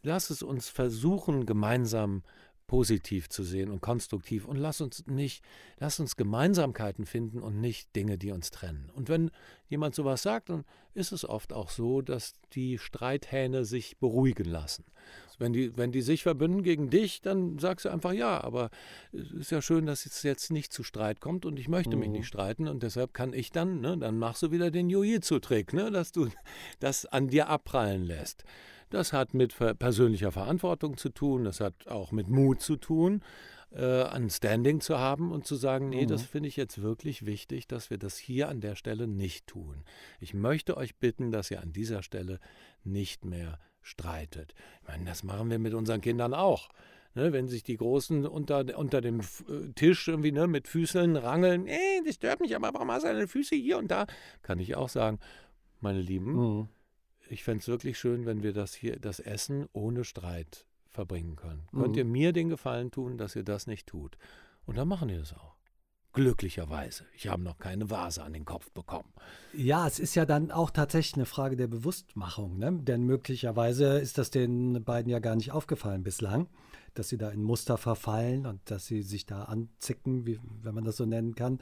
Lass 0.04 0.30
es 0.30 0.42
uns 0.42 0.68
versuchen, 0.68 1.46
gemeinsam 1.46 2.22
positiv 2.72 3.28
zu 3.28 3.42
sehen 3.42 3.70
und 3.70 3.82
konstruktiv 3.82 4.46
und 4.46 4.56
lass 4.56 4.80
uns 4.80 5.06
nicht, 5.06 5.44
lass 5.78 6.00
uns 6.00 6.16
Gemeinsamkeiten 6.16 7.04
finden 7.04 7.42
und 7.42 7.60
nicht 7.60 7.94
Dinge, 7.94 8.16
die 8.16 8.30
uns 8.30 8.50
trennen. 8.50 8.88
Und 8.94 9.10
wenn 9.10 9.30
jemand 9.68 9.94
sowas 9.94 10.22
sagt, 10.22 10.48
dann 10.48 10.64
ist 10.94 11.12
es 11.12 11.28
oft 11.28 11.52
auch 11.52 11.68
so, 11.68 12.00
dass 12.00 12.32
die 12.54 12.78
Streithähne 12.78 13.66
sich 13.66 13.98
beruhigen 13.98 14.46
lassen. 14.46 14.86
Wenn 15.38 15.52
die, 15.52 15.76
wenn 15.76 15.92
die 15.92 16.00
sich 16.00 16.22
verbünden 16.22 16.62
gegen 16.62 16.88
dich, 16.88 17.20
dann 17.20 17.58
sagst 17.58 17.84
du 17.84 17.90
einfach 17.90 18.12
ja, 18.12 18.42
aber 18.42 18.70
es 19.12 19.32
ist 19.32 19.50
ja 19.50 19.60
schön, 19.60 19.84
dass 19.84 20.06
es 20.06 20.22
jetzt 20.22 20.50
nicht 20.50 20.72
zu 20.72 20.82
Streit 20.82 21.20
kommt 21.20 21.44
und 21.44 21.58
ich 21.58 21.68
möchte 21.68 21.98
mich 21.98 22.08
mhm. 22.08 22.14
nicht 22.14 22.26
streiten 22.26 22.68
und 22.68 22.82
deshalb 22.82 23.12
kann 23.12 23.34
ich 23.34 23.52
dann, 23.52 23.82
ne, 23.82 23.98
dann 23.98 24.18
machst 24.18 24.42
du 24.44 24.50
wieder 24.50 24.70
den 24.70 24.88
Jiu-Jitsu-Trick, 24.88 25.74
ne, 25.74 25.90
dass 25.90 26.10
du 26.12 26.30
das 26.80 27.04
an 27.04 27.28
dir 27.28 27.50
abprallen 27.50 28.04
lässt. 28.04 28.44
Das 28.92 29.14
hat 29.14 29.32
mit 29.32 29.56
persönlicher 29.78 30.32
Verantwortung 30.32 30.98
zu 30.98 31.08
tun, 31.08 31.44
das 31.44 31.60
hat 31.60 31.88
auch 31.88 32.12
mit 32.12 32.28
Mut 32.28 32.60
zu 32.60 32.76
tun, 32.76 33.22
äh, 33.74 34.02
ein 34.02 34.28
Standing 34.28 34.82
zu 34.82 34.98
haben 34.98 35.32
und 35.32 35.46
zu 35.46 35.54
sagen, 35.54 35.88
nee, 35.88 36.02
mhm. 36.02 36.08
das 36.08 36.24
finde 36.24 36.50
ich 36.50 36.56
jetzt 36.56 36.82
wirklich 36.82 37.24
wichtig, 37.24 37.66
dass 37.66 37.88
wir 37.88 37.96
das 37.96 38.18
hier 38.18 38.50
an 38.50 38.60
der 38.60 38.76
Stelle 38.76 39.08
nicht 39.08 39.46
tun. 39.46 39.84
Ich 40.20 40.34
möchte 40.34 40.76
euch 40.76 40.96
bitten, 40.96 41.30
dass 41.30 41.50
ihr 41.50 41.62
an 41.62 41.72
dieser 41.72 42.02
Stelle 42.02 42.38
nicht 42.84 43.24
mehr 43.24 43.58
streitet. 43.80 44.52
Ich 44.82 44.88
meine, 44.88 45.06
das 45.06 45.22
machen 45.22 45.48
wir 45.48 45.58
mit 45.58 45.72
unseren 45.72 46.02
Kindern 46.02 46.34
auch. 46.34 46.68
Ne, 47.14 47.32
wenn 47.32 47.48
sich 47.48 47.62
die 47.62 47.76
Großen 47.78 48.26
unter, 48.26 48.78
unter 48.78 49.00
dem 49.00 49.20
äh, 49.20 49.72
Tisch 49.74 50.08
irgendwie 50.08 50.32
ne, 50.32 50.46
mit 50.46 50.68
Füßeln 50.68 51.16
rangeln, 51.16 51.66
ey, 51.66 52.02
das 52.04 52.16
stört 52.16 52.40
mich, 52.40 52.54
aber 52.54 52.74
warum 52.74 52.90
hast 52.90 53.04
du 53.04 53.08
deine 53.08 53.26
Füße 53.26 53.54
hier 53.54 53.78
und 53.78 53.90
da? 53.90 54.06
Kann 54.42 54.58
ich 54.58 54.76
auch 54.76 54.90
sagen, 54.90 55.18
meine 55.80 56.00
Lieben, 56.00 56.32
mhm 56.32 56.68
ich 57.28 57.44
fände 57.44 57.62
es 57.62 57.68
wirklich 57.68 57.98
schön, 57.98 58.26
wenn 58.26 58.42
wir 58.42 58.52
das 58.52 58.74
hier, 58.74 58.98
das 58.98 59.20
Essen 59.20 59.68
ohne 59.72 60.04
Streit 60.04 60.66
verbringen 60.88 61.36
können. 61.36 61.66
Mhm. 61.72 61.80
Könnt 61.80 61.96
ihr 61.96 62.04
mir 62.04 62.32
den 62.32 62.48
Gefallen 62.48 62.90
tun, 62.90 63.18
dass 63.18 63.36
ihr 63.36 63.44
das 63.44 63.66
nicht 63.66 63.86
tut? 63.86 64.18
Und 64.66 64.76
dann 64.76 64.88
machen 64.88 65.08
die 65.08 65.16
das 65.16 65.32
auch. 65.32 65.56
Glücklicherweise. 66.12 67.06
Ich 67.14 67.28
habe 67.28 67.42
noch 67.42 67.58
keine 67.58 67.88
Vase 67.88 68.22
an 68.22 68.34
den 68.34 68.44
Kopf 68.44 68.70
bekommen. 68.72 69.10
Ja, 69.54 69.86
es 69.86 69.98
ist 69.98 70.14
ja 70.14 70.26
dann 70.26 70.50
auch 70.50 70.70
tatsächlich 70.70 71.14
eine 71.14 71.24
Frage 71.24 71.56
der 71.56 71.68
Bewusstmachung, 71.68 72.58
ne? 72.58 72.78
denn 72.82 73.04
möglicherweise 73.04 73.98
ist 73.98 74.18
das 74.18 74.30
den 74.30 74.84
beiden 74.84 75.10
ja 75.10 75.20
gar 75.20 75.36
nicht 75.36 75.52
aufgefallen 75.52 76.02
bislang 76.02 76.48
dass 76.94 77.08
sie 77.08 77.18
da 77.18 77.30
in 77.30 77.42
Muster 77.42 77.78
verfallen 77.78 78.46
und 78.46 78.60
dass 78.70 78.86
sie 78.86 79.02
sich 79.02 79.26
da 79.26 79.44
anzicken, 79.44 80.26
wie, 80.26 80.38
wenn 80.62 80.74
man 80.74 80.84
das 80.84 80.96
so 80.96 81.06
nennen 81.06 81.34
kann. 81.34 81.60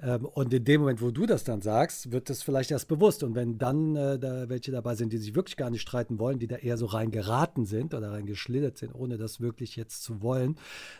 Ähm, 0.00 0.24
und 0.24 0.52
in 0.52 0.64
dem 0.64 0.82
Moment, 0.82 1.02
wo 1.02 1.10
du 1.10 1.26
das 1.26 1.44
dann 1.44 1.60
sagst, 1.60 2.12
wird 2.12 2.30
das 2.30 2.42
vielleicht 2.42 2.70
erst 2.70 2.88
bewusst. 2.88 3.22
Und 3.22 3.34
wenn 3.34 3.58
dann 3.58 3.96
äh, 3.96 4.18
da 4.18 4.48
welche 4.48 4.72
dabei 4.72 4.94
sind, 4.94 5.12
die 5.12 5.18
sich 5.18 5.34
wirklich 5.34 5.56
gar 5.56 5.70
nicht 5.70 5.82
streiten 5.82 6.18
wollen, 6.18 6.38
die 6.38 6.46
da 6.46 6.56
eher 6.56 6.76
so 6.76 6.86
reingeraten 6.86 7.66
sind 7.66 7.94
oder 7.94 8.12
reingeschlittert 8.12 8.78
sind, 8.78 8.94
ohne 8.94 9.18
das 9.18 9.40
wirklich 9.40 9.76
jetzt 9.76 10.02
zu 10.02 10.22
wollen, 10.22 10.56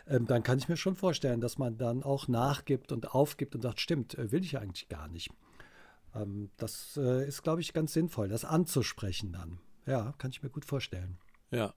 ähm, 0.07 0.25
dann 0.25 0.43
kann 0.43 0.57
ich 0.57 0.69
mir 0.69 0.77
schon 0.77 0.95
vorstellen, 0.95 1.41
dass 1.41 1.57
man 1.57 1.77
dann 1.77 2.03
auch 2.03 2.27
nachgibt 2.27 2.91
und 2.91 3.13
aufgibt 3.13 3.55
und 3.55 3.61
sagt, 3.61 3.79
stimmt, 3.79 4.17
äh, 4.17 4.31
will 4.31 4.43
ich 4.43 4.57
eigentlich 4.57 4.89
gar 4.89 5.07
nicht. 5.07 5.29
Ähm, 6.15 6.49
das 6.57 6.97
äh, 6.97 7.27
ist, 7.27 7.43
glaube 7.43 7.61
ich, 7.61 7.73
ganz 7.73 7.93
sinnvoll, 7.93 8.27
das 8.29 8.45
anzusprechen 8.45 9.31
dann. 9.31 9.59
Ja, 9.85 10.13
kann 10.17 10.31
ich 10.31 10.43
mir 10.43 10.49
gut 10.49 10.65
vorstellen. 10.65 11.17
Ja, 11.51 11.73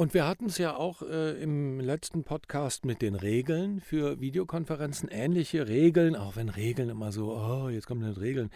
und 0.00 0.14
wir 0.14 0.26
hatten 0.26 0.46
es 0.46 0.56
ja 0.56 0.76
auch 0.76 1.02
äh, 1.02 1.32
im 1.42 1.78
letzten 1.78 2.24
Podcast 2.24 2.86
mit 2.86 3.02
den 3.02 3.14
Regeln 3.14 3.80
für 3.80 4.18
Videokonferenzen, 4.18 5.10
ähnliche 5.10 5.68
Regeln, 5.68 6.16
auch 6.16 6.36
wenn 6.36 6.48
Regeln 6.48 6.88
immer 6.88 7.12
so, 7.12 7.36
oh, 7.36 7.68
jetzt 7.68 7.86
kommen 7.86 8.08
nicht 8.08 8.18
Regeln, 8.18 8.48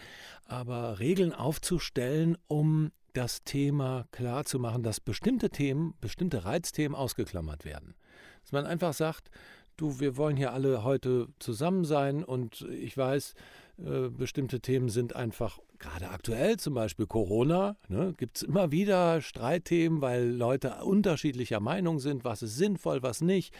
aber 0.47 0.97
Regeln 0.97 1.33
aufzustellen, 1.33 2.35
um 2.47 2.91
das 3.13 3.43
Thema 3.43 4.07
klar 4.11 4.45
zu 4.45 4.57
machen, 4.57 4.81
dass 4.81 4.99
bestimmte 4.99 5.51
Themen, 5.51 5.93
bestimmte 6.01 6.45
Reizthemen 6.45 6.95
ausgeklammert 6.95 7.63
werden. 7.63 7.93
Dass 8.41 8.51
man 8.51 8.65
einfach 8.65 8.93
sagt, 8.93 9.29
du, 9.77 9.99
wir 9.99 10.17
wollen 10.17 10.37
hier 10.37 10.51
alle 10.51 10.83
heute 10.83 11.27
zusammen 11.37 11.85
sein 11.85 12.23
und 12.23 12.61
ich 12.71 12.97
weiß, 12.97 13.35
äh, 13.77 14.09
bestimmte 14.09 14.61
Themen 14.61 14.89
sind 14.89 15.15
einfach 15.15 15.59
gerade 15.79 16.09
aktuell, 16.09 16.57
zum 16.57 16.73
Beispiel 16.73 17.07
Corona, 17.07 17.75
ne, 17.89 18.13
gibt 18.17 18.37
es 18.37 18.43
immer 18.43 18.71
wieder 18.71 19.21
Streitthemen, 19.21 20.01
weil 20.01 20.29
Leute 20.29 20.83
unterschiedlicher 20.83 21.59
Meinung 21.59 21.99
sind, 21.99 22.23
was 22.23 22.41
ist 22.41 22.55
sinnvoll, 22.55 23.03
was 23.03 23.21
nicht, 23.21 23.53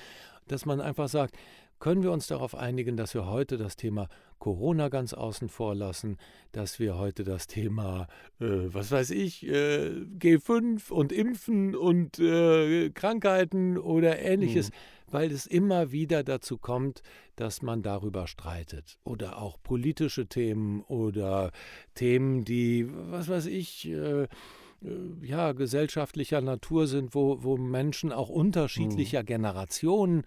dass 0.48 0.66
man 0.66 0.80
einfach 0.80 1.10
sagt, 1.10 1.36
können 1.86 2.02
wir 2.02 2.12
uns 2.12 2.26
darauf 2.26 2.56
einigen, 2.56 2.98
dass 2.98 3.14
wir 3.14 3.28
heute 3.28 3.58
das 3.58 3.76
Thema 3.76 4.10
Corona 4.40 4.90
ganz 4.90 5.14
außen 5.14 5.50
vor 5.50 5.76
lassen, 5.76 6.18
dass 6.52 6.80
wir 6.80 6.98
heute 6.98 7.24
das 7.24 7.46
Thema, 7.46 8.08
äh, 8.40 8.46
was 8.74 8.90
weiß 8.90 9.12
ich, 9.12 9.46
äh, 9.46 9.92
G5 10.18 10.90
und 10.90 11.12
Impfen 11.12 11.76
und 11.76 12.18
äh, 12.18 12.90
Krankheiten 12.90 13.78
oder 13.78 14.18
ähnliches. 14.18 14.72
Mhm 14.72 14.76
weil 15.12 15.32
es 15.32 15.46
immer 15.46 15.92
wieder 15.92 16.24
dazu 16.24 16.58
kommt, 16.58 17.04
dass 17.36 17.62
man 17.62 17.84
darüber 17.84 18.26
streitet. 18.26 18.98
Oder 19.04 19.38
auch 19.40 19.62
politische 19.62 20.26
Themen 20.26 20.82
oder 20.82 21.52
Themen, 21.94 22.44
die, 22.44 22.90
was 22.90 23.30
weiß 23.30 23.46
ich, 23.46 23.88
äh, 23.88 24.28
äh, 24.86 25.26
ja, 25.26 25.54
gesellschaftlicher 25.54 26.42
Natur 26.42 26.88
sind, 26.88 27.16
wo, 27.16 27.44
wo 27.44 27.58
Menschen 27.58 28.12
auch 28.12 28.30
unterschiedlicher 28.30 29.22
mhm. 29.22 29.26
Generationen 29.26 30.24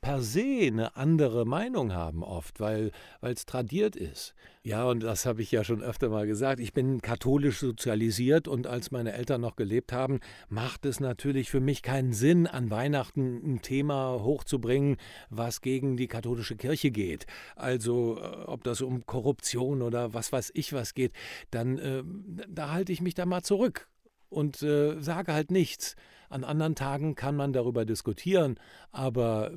per 0.00 0.22
se 0.22 0.66
eine 0.66 0.96
andere 0.96 1.44
Meinung 1.44 1.92
haben 1.92 2.22
oft, 2.22 2.60
weil 2.60 2.90
es 3.20 3.46
tradiert 3.46 3.96
ist. 3.96 4.34
Ja, 4.62 4.84
und 4.84 5.02
das 5.02 5.26
habe 5.26 5.42
ich 5.42 5.50
ja 5.50 5.64
schon 5.64 5.82
öfter 5.82 6.08
mal 6.08 6.26
gesagt. 6.26 6.60
Ich 6.60 6.72
bin 6.72 7.02
katholisch 7.02 7.58
sozialisiert 7.58 8.48
und 8.48 8.66
als 8.66 8.90
meine 8.90 9.12
Eltern 9.12 9.40
noch 9.40 9.56
gelebt 9.56 9.92
haben, 9.92 10.20
macht 10.48 10.86
es 10.86 11.00
natürlich 11.00 11.50
für 11.50 11.60
mich 11.60 11.82
keinen 11.82 12.12
Sinn, 12.12 12.46
an 12.46 12.70
Weihnachten 12.70 13.42
ein 13.44 13.62
Thema 13.62 14.22
hochzubringen, 14.22 14.96
was 15.28 15.60
gegen 15.60 15.96
die 15.96 16.08
katholische 16.08 16.56
Kirche 16.56 16.90
geht. 16.90 17.26
Also 17.56 18.18
äh, 18.18 18.44
ob 18.46 18.64
das 18.64 18.80
um 18.80 19.04
Korruption 19.06 19.82
oder 19.82 20.14
was 20.14 20.32
weiß 20.32 20.52
ich 20.54 20.72
was 20.72 20.94
geht, 20.94 21.12
dann 21.50 21.78
äh, 21.78 22.02
da 22.48 22.70
halte 22.70 22.92
ich 22.92 23.00
mich 23.00 23.14
da 23.14 23.26
mal 23.26 23.42
zurück 23.42 23.88
und 24.34 24.62
äh, 24.62 25.00
sage 25.00 25.32
halt 25.32 25.50
nichts. 25.50 25.96
An 26.28 26.44
anderen 26.44 26.74
Tagen 26.74 27.14
kann 27.14 27.36
man 27.36 27.52
darüber 27.52 27.84
diskutieren, 27.84 28.58
aber 28.90 29.52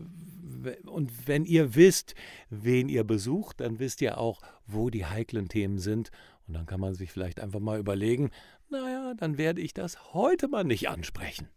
und 0.85 1.27
wenn 1.27 1.45
ihr 1.45 1.75
wisst, 1.75 2.15
wen 2.49 2.89
ihr 2.89 3.03
besucht, 3.03 3.61
dann 3.61 3.79
wisst 3.79 4.01
ihr 4.01 4.17
auch, 4.17 4.41
wo 4.65 4.89
die 4.89 5.05
heiklen 5.05 5.49
Themen 5.49 5.79
sind 5.79 6.11
und 6.47 6.53
dann 6.53 6.65
kann 6.65 6.79
man 6.79 6.93
sich 6.93 7.11
vielleicht 7.11 7.39
einfach 7.39 7.59
mal 7.59 7.79
überlegen, 7.79 8.31
naja, 8.69 9.13
dann 9.15 9.37
werde 9.37 9.61
ich 9.61 9.73
das 9.73 10.13
heute 10.13 10.47
mal 10.47 10.63
nicht 10.63 10.89
ansprechen. 10.89 11.47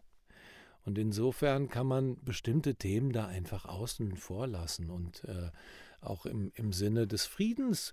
Und 0.85 0.97
insofern 0.97 1.69
kann 1.69 1.87
man 1.87 2.17
bestimmte 2.25 2.75
Themen 2.75 3.13
da 3.13 3.27
einfach 3.27 3.67
außen 3.67 4.17
vor 4.17 4.47
lassen 4.47 4.91
und 4.91 5.25
äh, 5.25 5.51
auch 6.01 6.25
im, 6.27 6.51
im 6.55 6.73
Sinne 6.73 7.07
des 7.07 7.27
Friedens. 7.27 7.93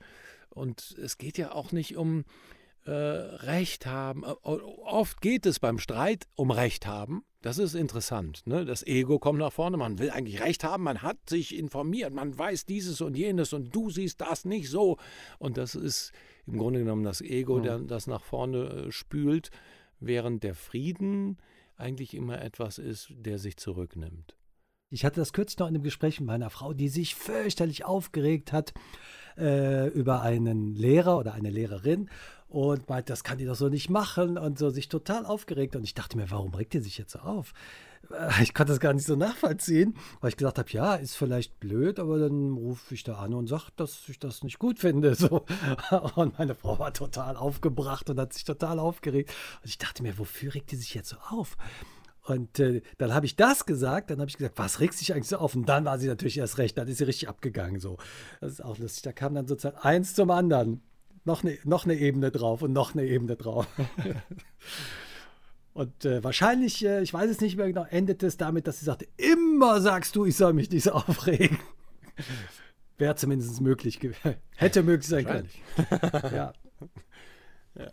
Und 0.50 0.96
es 0.98 1.18
geht 1.18 1.38
ja 1.38 1.52
auch 1.52 1.72
nicht 1.72 1.98
um 1.98 2.24
äh, 2.88 2.92
Recht 2.92 3.86
haben. 3.86 4.24
Oft 4.24 5.22
geht 5.22 5.46
es 5.46 5.60
beim 5.60 5.78
Streit 5.78 6.26
um 6.36 6.52
Recht 6.52 6.88
haben. 6.88 7.24
Das 7.42 7.58
ist 7.58 7.76
interessant. 7.76 8.42
Ne? 8.46 8.66
Das 8.66 8.86
Ego 8.86 9.20
kommt 9.20 9.40
nach 9.40 9.52
vorne. 9.52 9.78
Man 9.78 10.00
will 10.00 10.10
eigentlich 10.10 10.42
Recht 10.42 10.64
haben. 10.64 10.84
Man 10.84 11.02
hat 11.02 11.18
sich 11.30 11.56
informiert. 11.56 12.14
Man 12.14 12.38
weiß 12.38 12.66
dieses 12.66 13.02
und 13.02 13.18
jenes 13.18 13.54
und 13.54 13.76
du 13.76 13.90
siehst 13.90 14.22
das 14.22 14.46
nicht 14.46 14.70
so. 14.70 14.98
Und 15.38 15.58
das 15.58 15.76
ist 15.76 16.14
im 16.46 16.58
Grunde 16.58 16.80
genommen 16.80 17.04
das 17.04 17.22
Ego, 17.22 17.60
der 17.60 17.80
das 17.80 18.08
nach 18.08 18.24
vorne 18.24 18.58
äh, 18.88 18.92
spült, 18.92 19.52
während 20.00 20.44
der 20.44 20.56
Frieden 20.56 21.38
eigentlich 21.76 22.14
immer 22.14 22.42
etwas 22.42 22.78
ist, 22.78 23.10
der 23.12 23.38
sich 23.38 23.58
zurücknimmt. 23.58 24.36
Ich 24.90 25.04
hatte 25.04 25.20
das 25.20 25.34
kürzlich 25.34 25.60
noch 25.60 25.68
in 25.68 25.76
einem 25.76 25.84
Gespräch 25.84 26.22
mit 26.22 26.28
meiner 26.28 26.50
Frau, 26.50 26.74
die 26.74 26.88
sich 26.88 27.16
fürchterlich 27.16 27.84
aufgeregt 27.84 28.54
hat 28.54 28.74
äh, 29.38 29.88
über 29.90 30.22
einen 30.22 30.74
Lehrer 30.76 31.18
oder 31.18 31.34
eine 31.34 31.50
Lehrerin 31.50 32.10
und 32.50 32.88
meint, 32.88 33.10
das 33.10 33.24
kann 33.24 33.38
die 33.38 33.46
doch 33.46 33.56
so 33.56 33.70
nicht 33.70 33.90
machen 33.90 34.38
und 34.38 34.58
so 34.58 34.70
sich 34.70 34.88
total 34.88 35.26
aufgeregt. 35.26 35.76
Und 35.76 35.84
ich 35.84 35.94
dachte 35.94 36.18
mir, 36.18 36.32
warum 36.32 36.54
regt 36.54 36.74
die 36.74 36.80
sich 36.80 36.98
jetzt 36.98 37.12
so 37.12 37.20
auf? 37.20 37.54
Äh, 38.12 38.44
ich 38.44 38.54
konnte 38.54 38.72
das 38.72 38.80
gar 38.80 38.94
nicht 38.94 39.06
so 39.06 39.16
nachvollziehen, 39.16 39.96
weil 40.22 40.30
ich 40.30 40.38
gesagt 40.38 40.58
habe, 40.58 40.70
ja, 40.72 40.96
ist 40.96 41.16
vielleicht 41.16 41.60
blöd, 41.60 42.00
aber 42.00 42.20
dann 42.20 42.54
rufe 42.54 42.94
ich 42.94 43.04
da 43.04 43.16
an 43.16 43.34
und 43.34 43.48
sage, 43.48 43.66
dass 43.76 44.08
ich 44.08 44.20
das 44.20 44.44
nicht 44.44 44.60
gut 44.60 44.80
finde. 44.80 45.08
So. 45.18 45.46
Und 46.16 46.38
meine 46.38 46.54
Frau 46.54 46.78
war 46.78 46.94
total 46.94 47.38
aufgebracht 47.38 48.10
und 48.10 48.20
hat 48.20 48.34
sich 48.34 48.44
total 48.44 48.78
aufgeregt. 48.78 49.34
Und 49.64 49.70
ich 49.70 49.78
dachte 49.78 50.04
mir, 50.04 50.18
wofür 50.20 50.54
regt 50.54 50.72
die 50.72 50.76
sich 50.76 50.94
jetzt 50.94 51.10
so 51.10 51.18
auf? 51.30 51.58
Und 52.24 52.60
äh, 52.60 52.82
dann 52.98 53.14
habe 53.14 53.26
ich 53.26 53.36
das 53.36 53.66
gesagt, 53.66 54.12
dann 54.12 54.20
habe 54.20 54.30
ich 54.30 54.38
gesagt, 54.38 54.58
was 54.58 54.80
regst 54.80 55.02
dich 55.02 55.14
eigentlich 55.14 55.30
so 55.30 55.38
auf? 55.38 55.56
Und 55.56 55.68
dann 55.68 55.86
war 55.86 55.98
sie 55.98 56.08
natürlich 56.08 56.38
erst 56.38 56.60
recht, 56.60 56.78
dann 56.78 56.88
ist 56.88 57.00
sie 57.00 57.06
richtig 57.06 57.30
abgegangen. 57.30 57.80
So. 57.80 57.98
Das 58.42 58.52
ist 58.52 58.64
auch 58.64 58.78
lustig. 58.78 59.04
Da 59.04 59.12
kam 59.12 59.34
dann 59.34 59.48
sozusagen 59.48 59.78
eins 59.78 60.14
zum 60.14 60.30
anderen 60.30 60.82
noch 61.28 61.44
eine, 61.44 61.58
noch 61.64 61.86
eine 61.86 61.96
Ebene 61.96 62.32
drauf 62.32 62.64
und 62.64 62.74
noch 62.74 62.96
eine 62.96 63.06
Ebene 63.06 63.36
drauf. 63.36 63.68
und 65.74 66.06
äh, 66.06 66.24
wahrscheinlich, 66.24 66.84
äh, 66.84 67.04
ich 67.04 67.14
weiß 67.14 67.30
es 67.30 67.42
nicht 67.42 67.58
mehr 67.58 67.68
genau, 67.68 67.86
endet 67.88 68.24
es 68.24 68.38
damit, 68.38 68.66
dass 68.66 68.80
sie 68.80 68.86
sagte, 68.86 69.08
immer 69.18 69.80
sagst 69.82 70.16
du, 70.16 70.26
ich 70.26 70.36
soll 70.36 70.54
mich 70.54 70.72
nicht 70.72 70.84
so 70.84 70.94
aufregen. 70.94 71.60
Wäre 72.98 73.16
zumindest 73.16 73.62
möglich, 73.62 74.00
hätte 74.56 74.82
möglich 74.82 75.08
sein 75.08 75.26
können. 75.26 75.50
ja. 76.34 76.54
ja. 77.76 77.88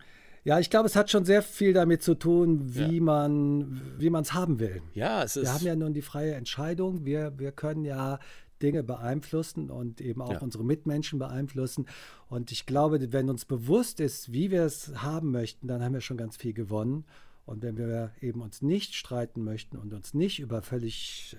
Ja, 0.47 0.59
ich 0.59 0.69
glaube, 0.69 0.85
es 0.85 0.95
hat 0.95 1.09
schon 1.09 1.25
sehr 1.25 1.41
viel 1.41 1.73
damit 1.73 2.03
zu 2.03 2.13
tun, 2.13 2.75
wie 2.75 2.97
ja. 2.97 3.03
man 3.03 3.81
wie 3.97 4.09
es 4.09 4.33
haben 4.33 4.59
will. 4.59 4.83
Ja, 4.93 5.23
es 5.23 5.37
ist. 5.37 5.45
Wir 5.45 5.53
haben 5.53 5.65
ja 5.65 5.75
nun 5.75 5.95
die 5.95 6.03
freie 6.03 6.35
Entscheidung. 6.35 7.03
Wir, 7.03 7.33
wir 7.39 7.51
können 7.51 7.83
ja 7.83 8.19
Dinge 8.61 8.83
beeinflussen 8.83 9.69
und 9.69 10.01
eben 10.01 10.21
auch 10.21 10.33
ja. 10.33 10.39
unsere 10.39 10.63
Mitmenschen 10.63 11.19
beeinflussen. 11.19 11.85
Und 12.27 12.51
ich 12.51 12.65
glaube, 12.65 13.11
wenn 13.11 13.29
uns 13.29 13.45
bewusst 13.45 13.99
ist, 13.99 14.31
wie 14.31 14.51
wir 14.51 14.63
es 14.63 15.01
haben 15.01 15.31
möchten, 15.31 15.67
dann 15.67 15.83
haben 15.83 15.93
wir 15.93 16.01
schon 16.01 16.17
ganz 16.17 16.37
viel 16.37 16.53
gewonnen. 16.53 17.05
Und 17.45 17.61
wenn 17.61 17.77
wir 17.77 18.11
eben 18.21 18.41
uns 18.41 18.61
nicht 18.61 18.95
streiten 18.95 19.43
möchten 19.43 19.77
und 19.77 19.93
uns 19.93 20.13
nicht 20.13 20.39
über 20.39 20.61
völlig 20.61 21.37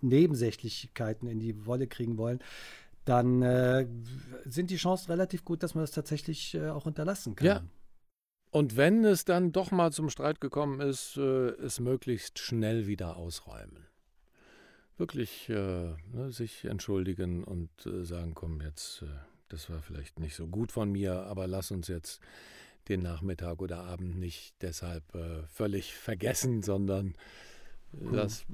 Nebensächlichkeiten 0.00 1.28
in 1.28 1.38
die 1.38 1.66
Wolle 1.66 1.86
kriegen 1.86 2.18
wollen, 2.18 2.40
dann 3.04 3.42
äh, 3.42 3.86
sind 4.44 4.70
die 4.70 4.76
Chancen 4.76 5.10
relativ 5.10 5.44
gut, 5.44 5.62
dass 5.62 5.74
man 5.74 5.82
das 5.82 5.92
tatsächlich 5.92 6.54
äh, 6.54 6.68
auch 6.68 6.86
unterlassen 6.86 7.36
kann. 7.36 7.46
Ja, 7.46 7.62
und 8.50 8.76
wenn 8.76 9.04
es 9.04 9.24
dann 9.24 9.52
doch 9.52 9.70
mal 9.70 9.92
zum 9.92 10.08
Streit 10.08 10.40
gekommen 10.40 10.80
ist, 10.80 11.16
äh, 11.16 11.50
es 11.50 11.80
möglichst 11.80 12.38
schnell 12.38 12.86
wieder 12.86 13.16
ausräumen. 13.16 13.87
Wirklich 14.98 15.48
äh, 15.48 15.94
ne, 16.12 16.30
sich 16.30 16.64
entschuldigen 16.64 17.44
und 17.44 17.70
äh, 17.86 18.04
sagen, 18.04 18.34
komm, 18.34 18.60
jetzt, 18.60 19.02
äh, 19.02 19.06
das 19.48 19.70
war 19.70 19.80
vielleicht 19.80 20.18
nicht 20.18 20.34
so 20.34 20.48
gut 20.48 20.72
von 20.72 20.90
mir, 20.90 21.22
aber 21.26 21.46
lass 21.46 21.70
uns 21.70 21.88
jetzt 21.88 22.20
den 22.88 23.02
Nachmittag 23.02 23.60
oder 23.60 23.84
Abend 23.84 24.18
nicht 24.18 24.54
deshalb 24.60 25.14
äh, 25.14 25.46
völlig 25.46 25.94
vergessen, 25.94 26.62
sondern 26.62 27.14
mhm. 27.92 28.12
das, 28.12 28.44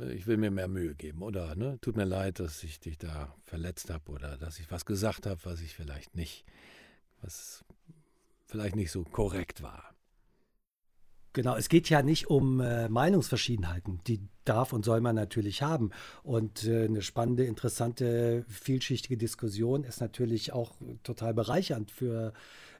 äh, 0.00 0.12
ich 0.12 0.26
will 0.26 0.36
mir 0.36 0.50
mehr 0.52 0.68
Mühe 0.68 0.94
geben. 0.94 1.22
Oder 1.22 1.56
ne, 1.56 1.78
tut 1.80 1.96
mir 1.96 2.04
leid, 2.04 2.38
dass 2.38 2.62
ich 2.62 2.78
dich 2.78 2.96
da 2.96 3.34
verletzt 3.42 3.90
habe 3.90 4.12
oder 4.12 4.36
dass 4.36 4.60
ich 4.60 4.70
was 4.70 4.84
gesagt 4.84 5.26
habe, 5.26 5.40
was 5.44 5.60
ich 5.60 5.74
vielleicht 5.74 6.14
nicht, 6.14 6.44
was 7.20 7.64
vielleicht 8.46 8.76
nicht 8.76 8.92
so 8.92 9.02
korrekt 9.02 9.62
war. 9.62 9.94
Genau, 11.32 11.56
es 11.56 11.68
geht 11.68 11.88
ja 11.90 12.02
nicht 12.02 12.28
um 12.28 12.60
äh, 12.60 12.88
Meinungsverschiedenheiten. 12.88 14.00
Die 14.06 14.20
darf 14.44 14.72
und 14.72 14.84
soll 14.84 15.00
man 15.00 15.14
natürlich 15.14 15.62
haben. 15.62 15.90
Und 16.22 16.64
äh, 16.64 16.86
eine 16.86 17.02
spannende, 17.02 17.44
interessante, 17.44 18.44
vielschichtige 18.48 19.16
Diskussion 19.16 19.84
ist 19.84 20.00
natürlich 20.00 20.52
auch 20.52 20.76
total 21.02 21.34
bereichernd 21.34 21.90
für 21.90 22.32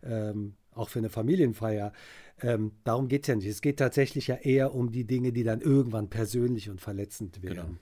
ähm, 0.02 0.54
auch 0.78 0.88
für 0.88 1.00
eine 1.00 1.10
Familienfeier. 1.10 1.92
Ähm, 2.40 2.72
darum 2.84 3.08
geht 3.08 3.22
es 3.22 3.28
ja 3.28 3.34
nicht. 3.34 3.46
Es 3.46 3.60
geht 3.60 3.78
tatsächlich 3.78 4.28
ja 4.28 4.36
eher 4.36 4.74
um 4.74 4.92
die 4.92 5.04
Dinge, 5.04 5.32
die 5.32 5.42
dann 5.42 5.60
irgendwann 5.60 6.08
persönlich 6.08 6.70
und 6.70 6.80
verletzend 6.80 7.42
werden. 7.42 7.78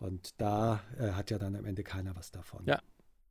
Genau. 0.00 0.10
Und 0.10 0.40
da 0.40 0.80
äh, 0.98 1.10
hat 1.10 1.30
ja 1.30 1.38
dann 1.38 1.54
am 1.56 1.64
Ende 1.64 1.82
keiner 1.82 2.16
was 2.16 2.30
davon. 2.30 2.64
Ja, 2.66 2.80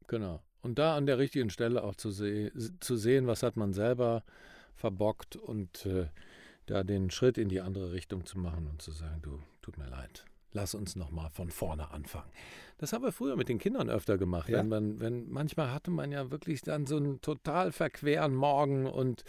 genau. 0.08 0.42
Und 0.62 0.80
da 0.80 0.96
an 0.96 1.06
der 1.06 1.18
richtigen 1.18 1.50
Stelle 1.50 1.84
auch 1.84 1.96
zu, 1.96 2.12
se 2.12 2.52
zu 2.80 2.98
sehen, 2.98 3.26
was 3.28 3.42
hat 3.42 3.58
man 3.58 3.74
selber 3.74 4.24
verbockt 4.76 5.36
und 5.36 5.86
äh, 5.86 6.08
da 6.68 6.84
den 6.84 7.10
Schritt 7.10 7.38
in 7.38 7.50
die 7.50 7.62
andere 7.62 7.92
Richtung 7.92 8.26
zu 8.26 8.38
machen 8.38 8.68
und 8.68 8.82
zu 8.82 8.92
sagen, 8.92 9.22
du, 9.22 9.40
tut 9.62 9.78
mir 9.78 9.90
leid, 9.90 10.26
lass 10.52 10.76
uns 10.76 10.96
nochmal 10.96 11.30
von 11.32 11.50
vorne 11.50 11.92
anfangen. 11.92 12.32
Das 12.78 12.94
haben 12.94 13.04
wir 13.04 13.12
früher 13.12 13.36
mit 13.36 13.50
den 13.50 13.58
Kindern 13.58 13.90
öfter 13.90 14.18
gemacht. 14.18 14.50
Ja. 14.50 14.60
Wenn 14.60 14.70
man, 14.70 15.00
wenn, 15.00 15.30
manchmal 15.30 15.74
hatte 15.74 15.90
man 15.90 16.12
ja 16.12 16.30
wirklich 16.30 16.62
dann 16.62 16.86
so 16.86 16.98
einen 16.98 17.22
total 17.22 17.72
verqueren 17.72 18.36
Morgen 18.36 18.86
und 18.86 19.24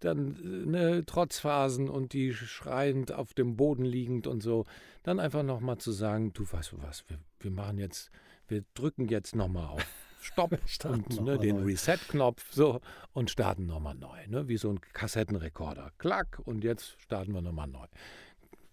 dann 0.00 0.36
äh, 0.36 0.66
ne, 0.66 1.04
Trotzphasen 1.04 1.90
und 1.90 2.12
die 2.12 2.32
schreiend 2.32 3.12
auf 3.12 3.34
dem 3.34 3.56
Boden 3.56 3.84
liegend 3.84 4.26
und 4.26 4.42
so. 4.42 4.64
Dann 5.02 5.20
einfach 5.20 5.42
nochmal 5.42 5.78
zu 5.78 5.92
sagen, 5.92 6.32
du 6.32 6.50
weißt 6.50 6.72
du 6.72 6.82
was, 6.82 7.04
wir, 7.08 7.18
wir 7.40 7.50
machen 7.50 7.78
jetzt, 7.78 8.10
wir 8.48 8.64
drücken 8.74 9.08
jetzt 9.08 9.36
nochmal 9.36 9.66
auf 9.66 10.05
Stopp 10.26 10.58
und 10.84 11.20
ne, 11.22 11.38
den 11.38 11.62
Reset-Knopf 11.62 12.52
so 12.52 12.80
und 13.12 13.30
starten 13.30 13.66
nochmal 13.66 13.94
neu. 13.94 14.26
Ne? 14.28 14.48
Wie 14.48 14.56
so 14.56 14.70
ein 14.70 14.80
Kassettenrekorder. 14.80 15.92
Klack 15.98 16.40
und 16.44 16.64
jetzt 16.64 17.00
starten 17.00 17.32
wir 17.32 17.40
nochmal 17.40 17.68
neu. 17.68 17.86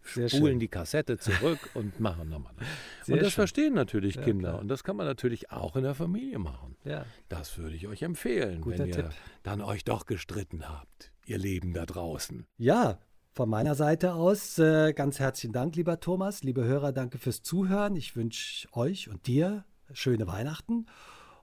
Sehr 0.05 0.27
Spulen 0.27 0.53
schön. 0.53 0.59
die 0.59 0.67
Kassette 0.67 1.17
zurück 1.17 1.59
und 1.75 1.99
machen 1.99 2.29
nochmal 2.29 2.53
neu. 2.53 2.65
Sehr 3.03 3.15
und 3.15 3.21
das 3.21 3.31
schön. 3.31 3.35
verstehen 3.35 3.73
natürlich 3.73 4.15
ja, 4.15 4.23
Kinder. 4.23 4.49
Klar. 4.49 4.61
Und 4.61 4.67
das 4.67 4.83
kann 4.83 4.95
man 4.95 5.05
natürlich 5.05 5.51
auch 5.51 5.75
in 5.75 5.83
der 5.83 5.95
Familie 5.95 6.39
machen. 6.39 6.75
Ja. 6.83 7.05
Das 7.29 7.57
würde 7.57 7.75
ich 7.75 7.87
euch 7.87 8.01
empfehlen, 8.01 8.61
Guter 8.61 8.79
wenn 8.79 8.87
ihr 8.87 8.95
Tipp. 8.95 9.09
dann 9.43 9.61
euch 9.61 9.83
doch 9.85 10.05
gestritten 10.05 10.67
habt. 10.67 11.11
Ihr 11.25 11.37
Leben 11.37 11.73
da 11.73 11.85
draußen. 11.85 12.45
Ja, 12.57 12.99
von 13.31 13.49
meiner 13.49 13.75
Seite 13.75 14.13
aus 14.13 14.59
äh, 14.59 14.93
ganz 14.93 15.19
herzlichen 15.19 15.53
Dank, 15.53 15.75
lieber 15.75 15.99
Thomas. 15.99 16.43
Liebe 16.43 16.65
Hörer, 16.65 16.91
danke 16.91 17.17
fürs 17.17 17.41
Zuhören. 17.41 17.95
Ich 17.95 18.15
wünsche 18.15 18.67
euch 18.73 19.09
und 19.09 19.25
dir 19.27 19.63
schöne 19.93 20.27
Weihnachten 20.27 20.85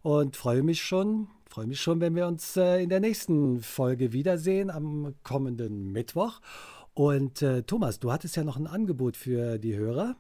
und 0.03 0.37
freue 0.37 0.63
mich 0.63 0.83
schon, 0.83 1.29
freue 1.47 1.67
mich 1.67 1.81
schon, 1.81 2.01
wenn 2.01 2.15
wir 2.15 2.27
uns 2.27 2.57
äh, 2.57 2.83
in 2.83 2.89
der 2.89 3.01
nächsten 3.01 3.61
Folge 3.61 4.13
wiedersehen 4.13 4.71
am 4.71 5.15
kommenden 5.23 5.93
Mittwoch. 5.93 6.41
Und 6.95 7.43
äh, 7.43 7.63
Thomas, 7.63 7.99
du 7.99 8.13
hattest 8.13 8.37
ja 8.37 8.45
noch 8.45 8.57
ein 8.57 8.67
Angebot 8.67 9.17
für 9.17 9.59
die 9.59 9.77
Hörer. 9.77 10.17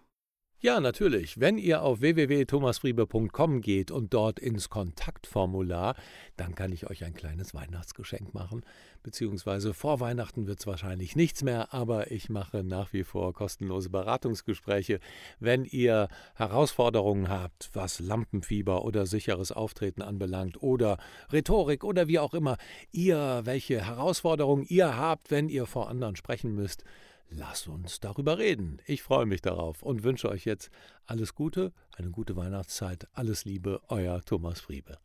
Ja, 0.62 0.78
natürlich. 0.78 1.40
Wenn 1.40 1.56
ihr 1.56 1.80
auf 1.80 2.02
www.thomasfriebe.com 2.02 3.62
geht 3.62 3.90
und 3.90 4.12
dort 4.12 4.38
ins 4.38 4.68
Kontaktformular, 4.68 5.94
dann 6.36 6.54
kann 6.54 6.70
ich 6.70 6.90
euch 6.90 7.02
ein 7.02 7.14
kleines 7.14 7.54
Weihnachtsgeschenk 7.54 8.34
machen. 8.34 8.62
Beziehungsweise 9.02 9.72
vor 9.72 10.00
Weihnachten 10.00 10.46
wird 10.46 10.60
es 10.60 10.66
wahrscheinlich 10.66 11.16
nichts 11.16 11.42
mehr, 11.42 11.72
aber 11.72 12.10
ich 12.10 12.28
mache 12.28 12.62
nach 12.62 12.92
wie 12.92 13.04
vor 13.04 13.32
kostenlose 13.32 13.88
Beratungsgespräche. 13.88 15.00
Wenn 15.38 15.64
ihr 15.64 16.08
Herausforderungen 16.34 17.30
habt, 17.30 17.70
was 17.72 17.98
Lampenfieber 17.98 18.84
oder 18.84 19.06
sicheres 19.06 19.52
Auftreten 19.52 20.02
anbelangt 20.02 20.62
oder 20.62 20.98
Rhetorik 21.32 21.84
oder 21.84 22.06
wie 22.06 22.18
auch 22.18 22.34
immer, 22.34 22.58
ihr, 22.92 23.40
welche 23.44 23.86
Herausforderungen 23.86 24.66
ihr 24.68 24.94
habt, 24.94 25.30
wenn 25.30 25.48
ihr 25.48 25.64
vor 25.64 25.88
anderen 25.88 26.16
sprechen 26.16 26.54
müsst, 26.54 26.84
Lass 27.32 27.68
uns 27.68 28.00
darüber 28.00 28.38
reden. 28.38 28.82
Ich 28.86 29.02
freue 29.02 29.24
mich 29.24 29.40
darauf 29.40 29.82
und 29.82 30.02
wünsche 30.02 30.28
euch 30.28 30.44
jetzt 30.44 30.70
alles 31.06 31.34
Gute, 31.34 31.72
eine 31.96 32.10
gute 32.10 32.34
Weihnachtszeit. 32.34 33.06
Alles 33.12 33.44
Liebe, 33.44 33.80
euer 33.88 34.20
Thomas 34.22 34.60
Friebe. 34.60 34.98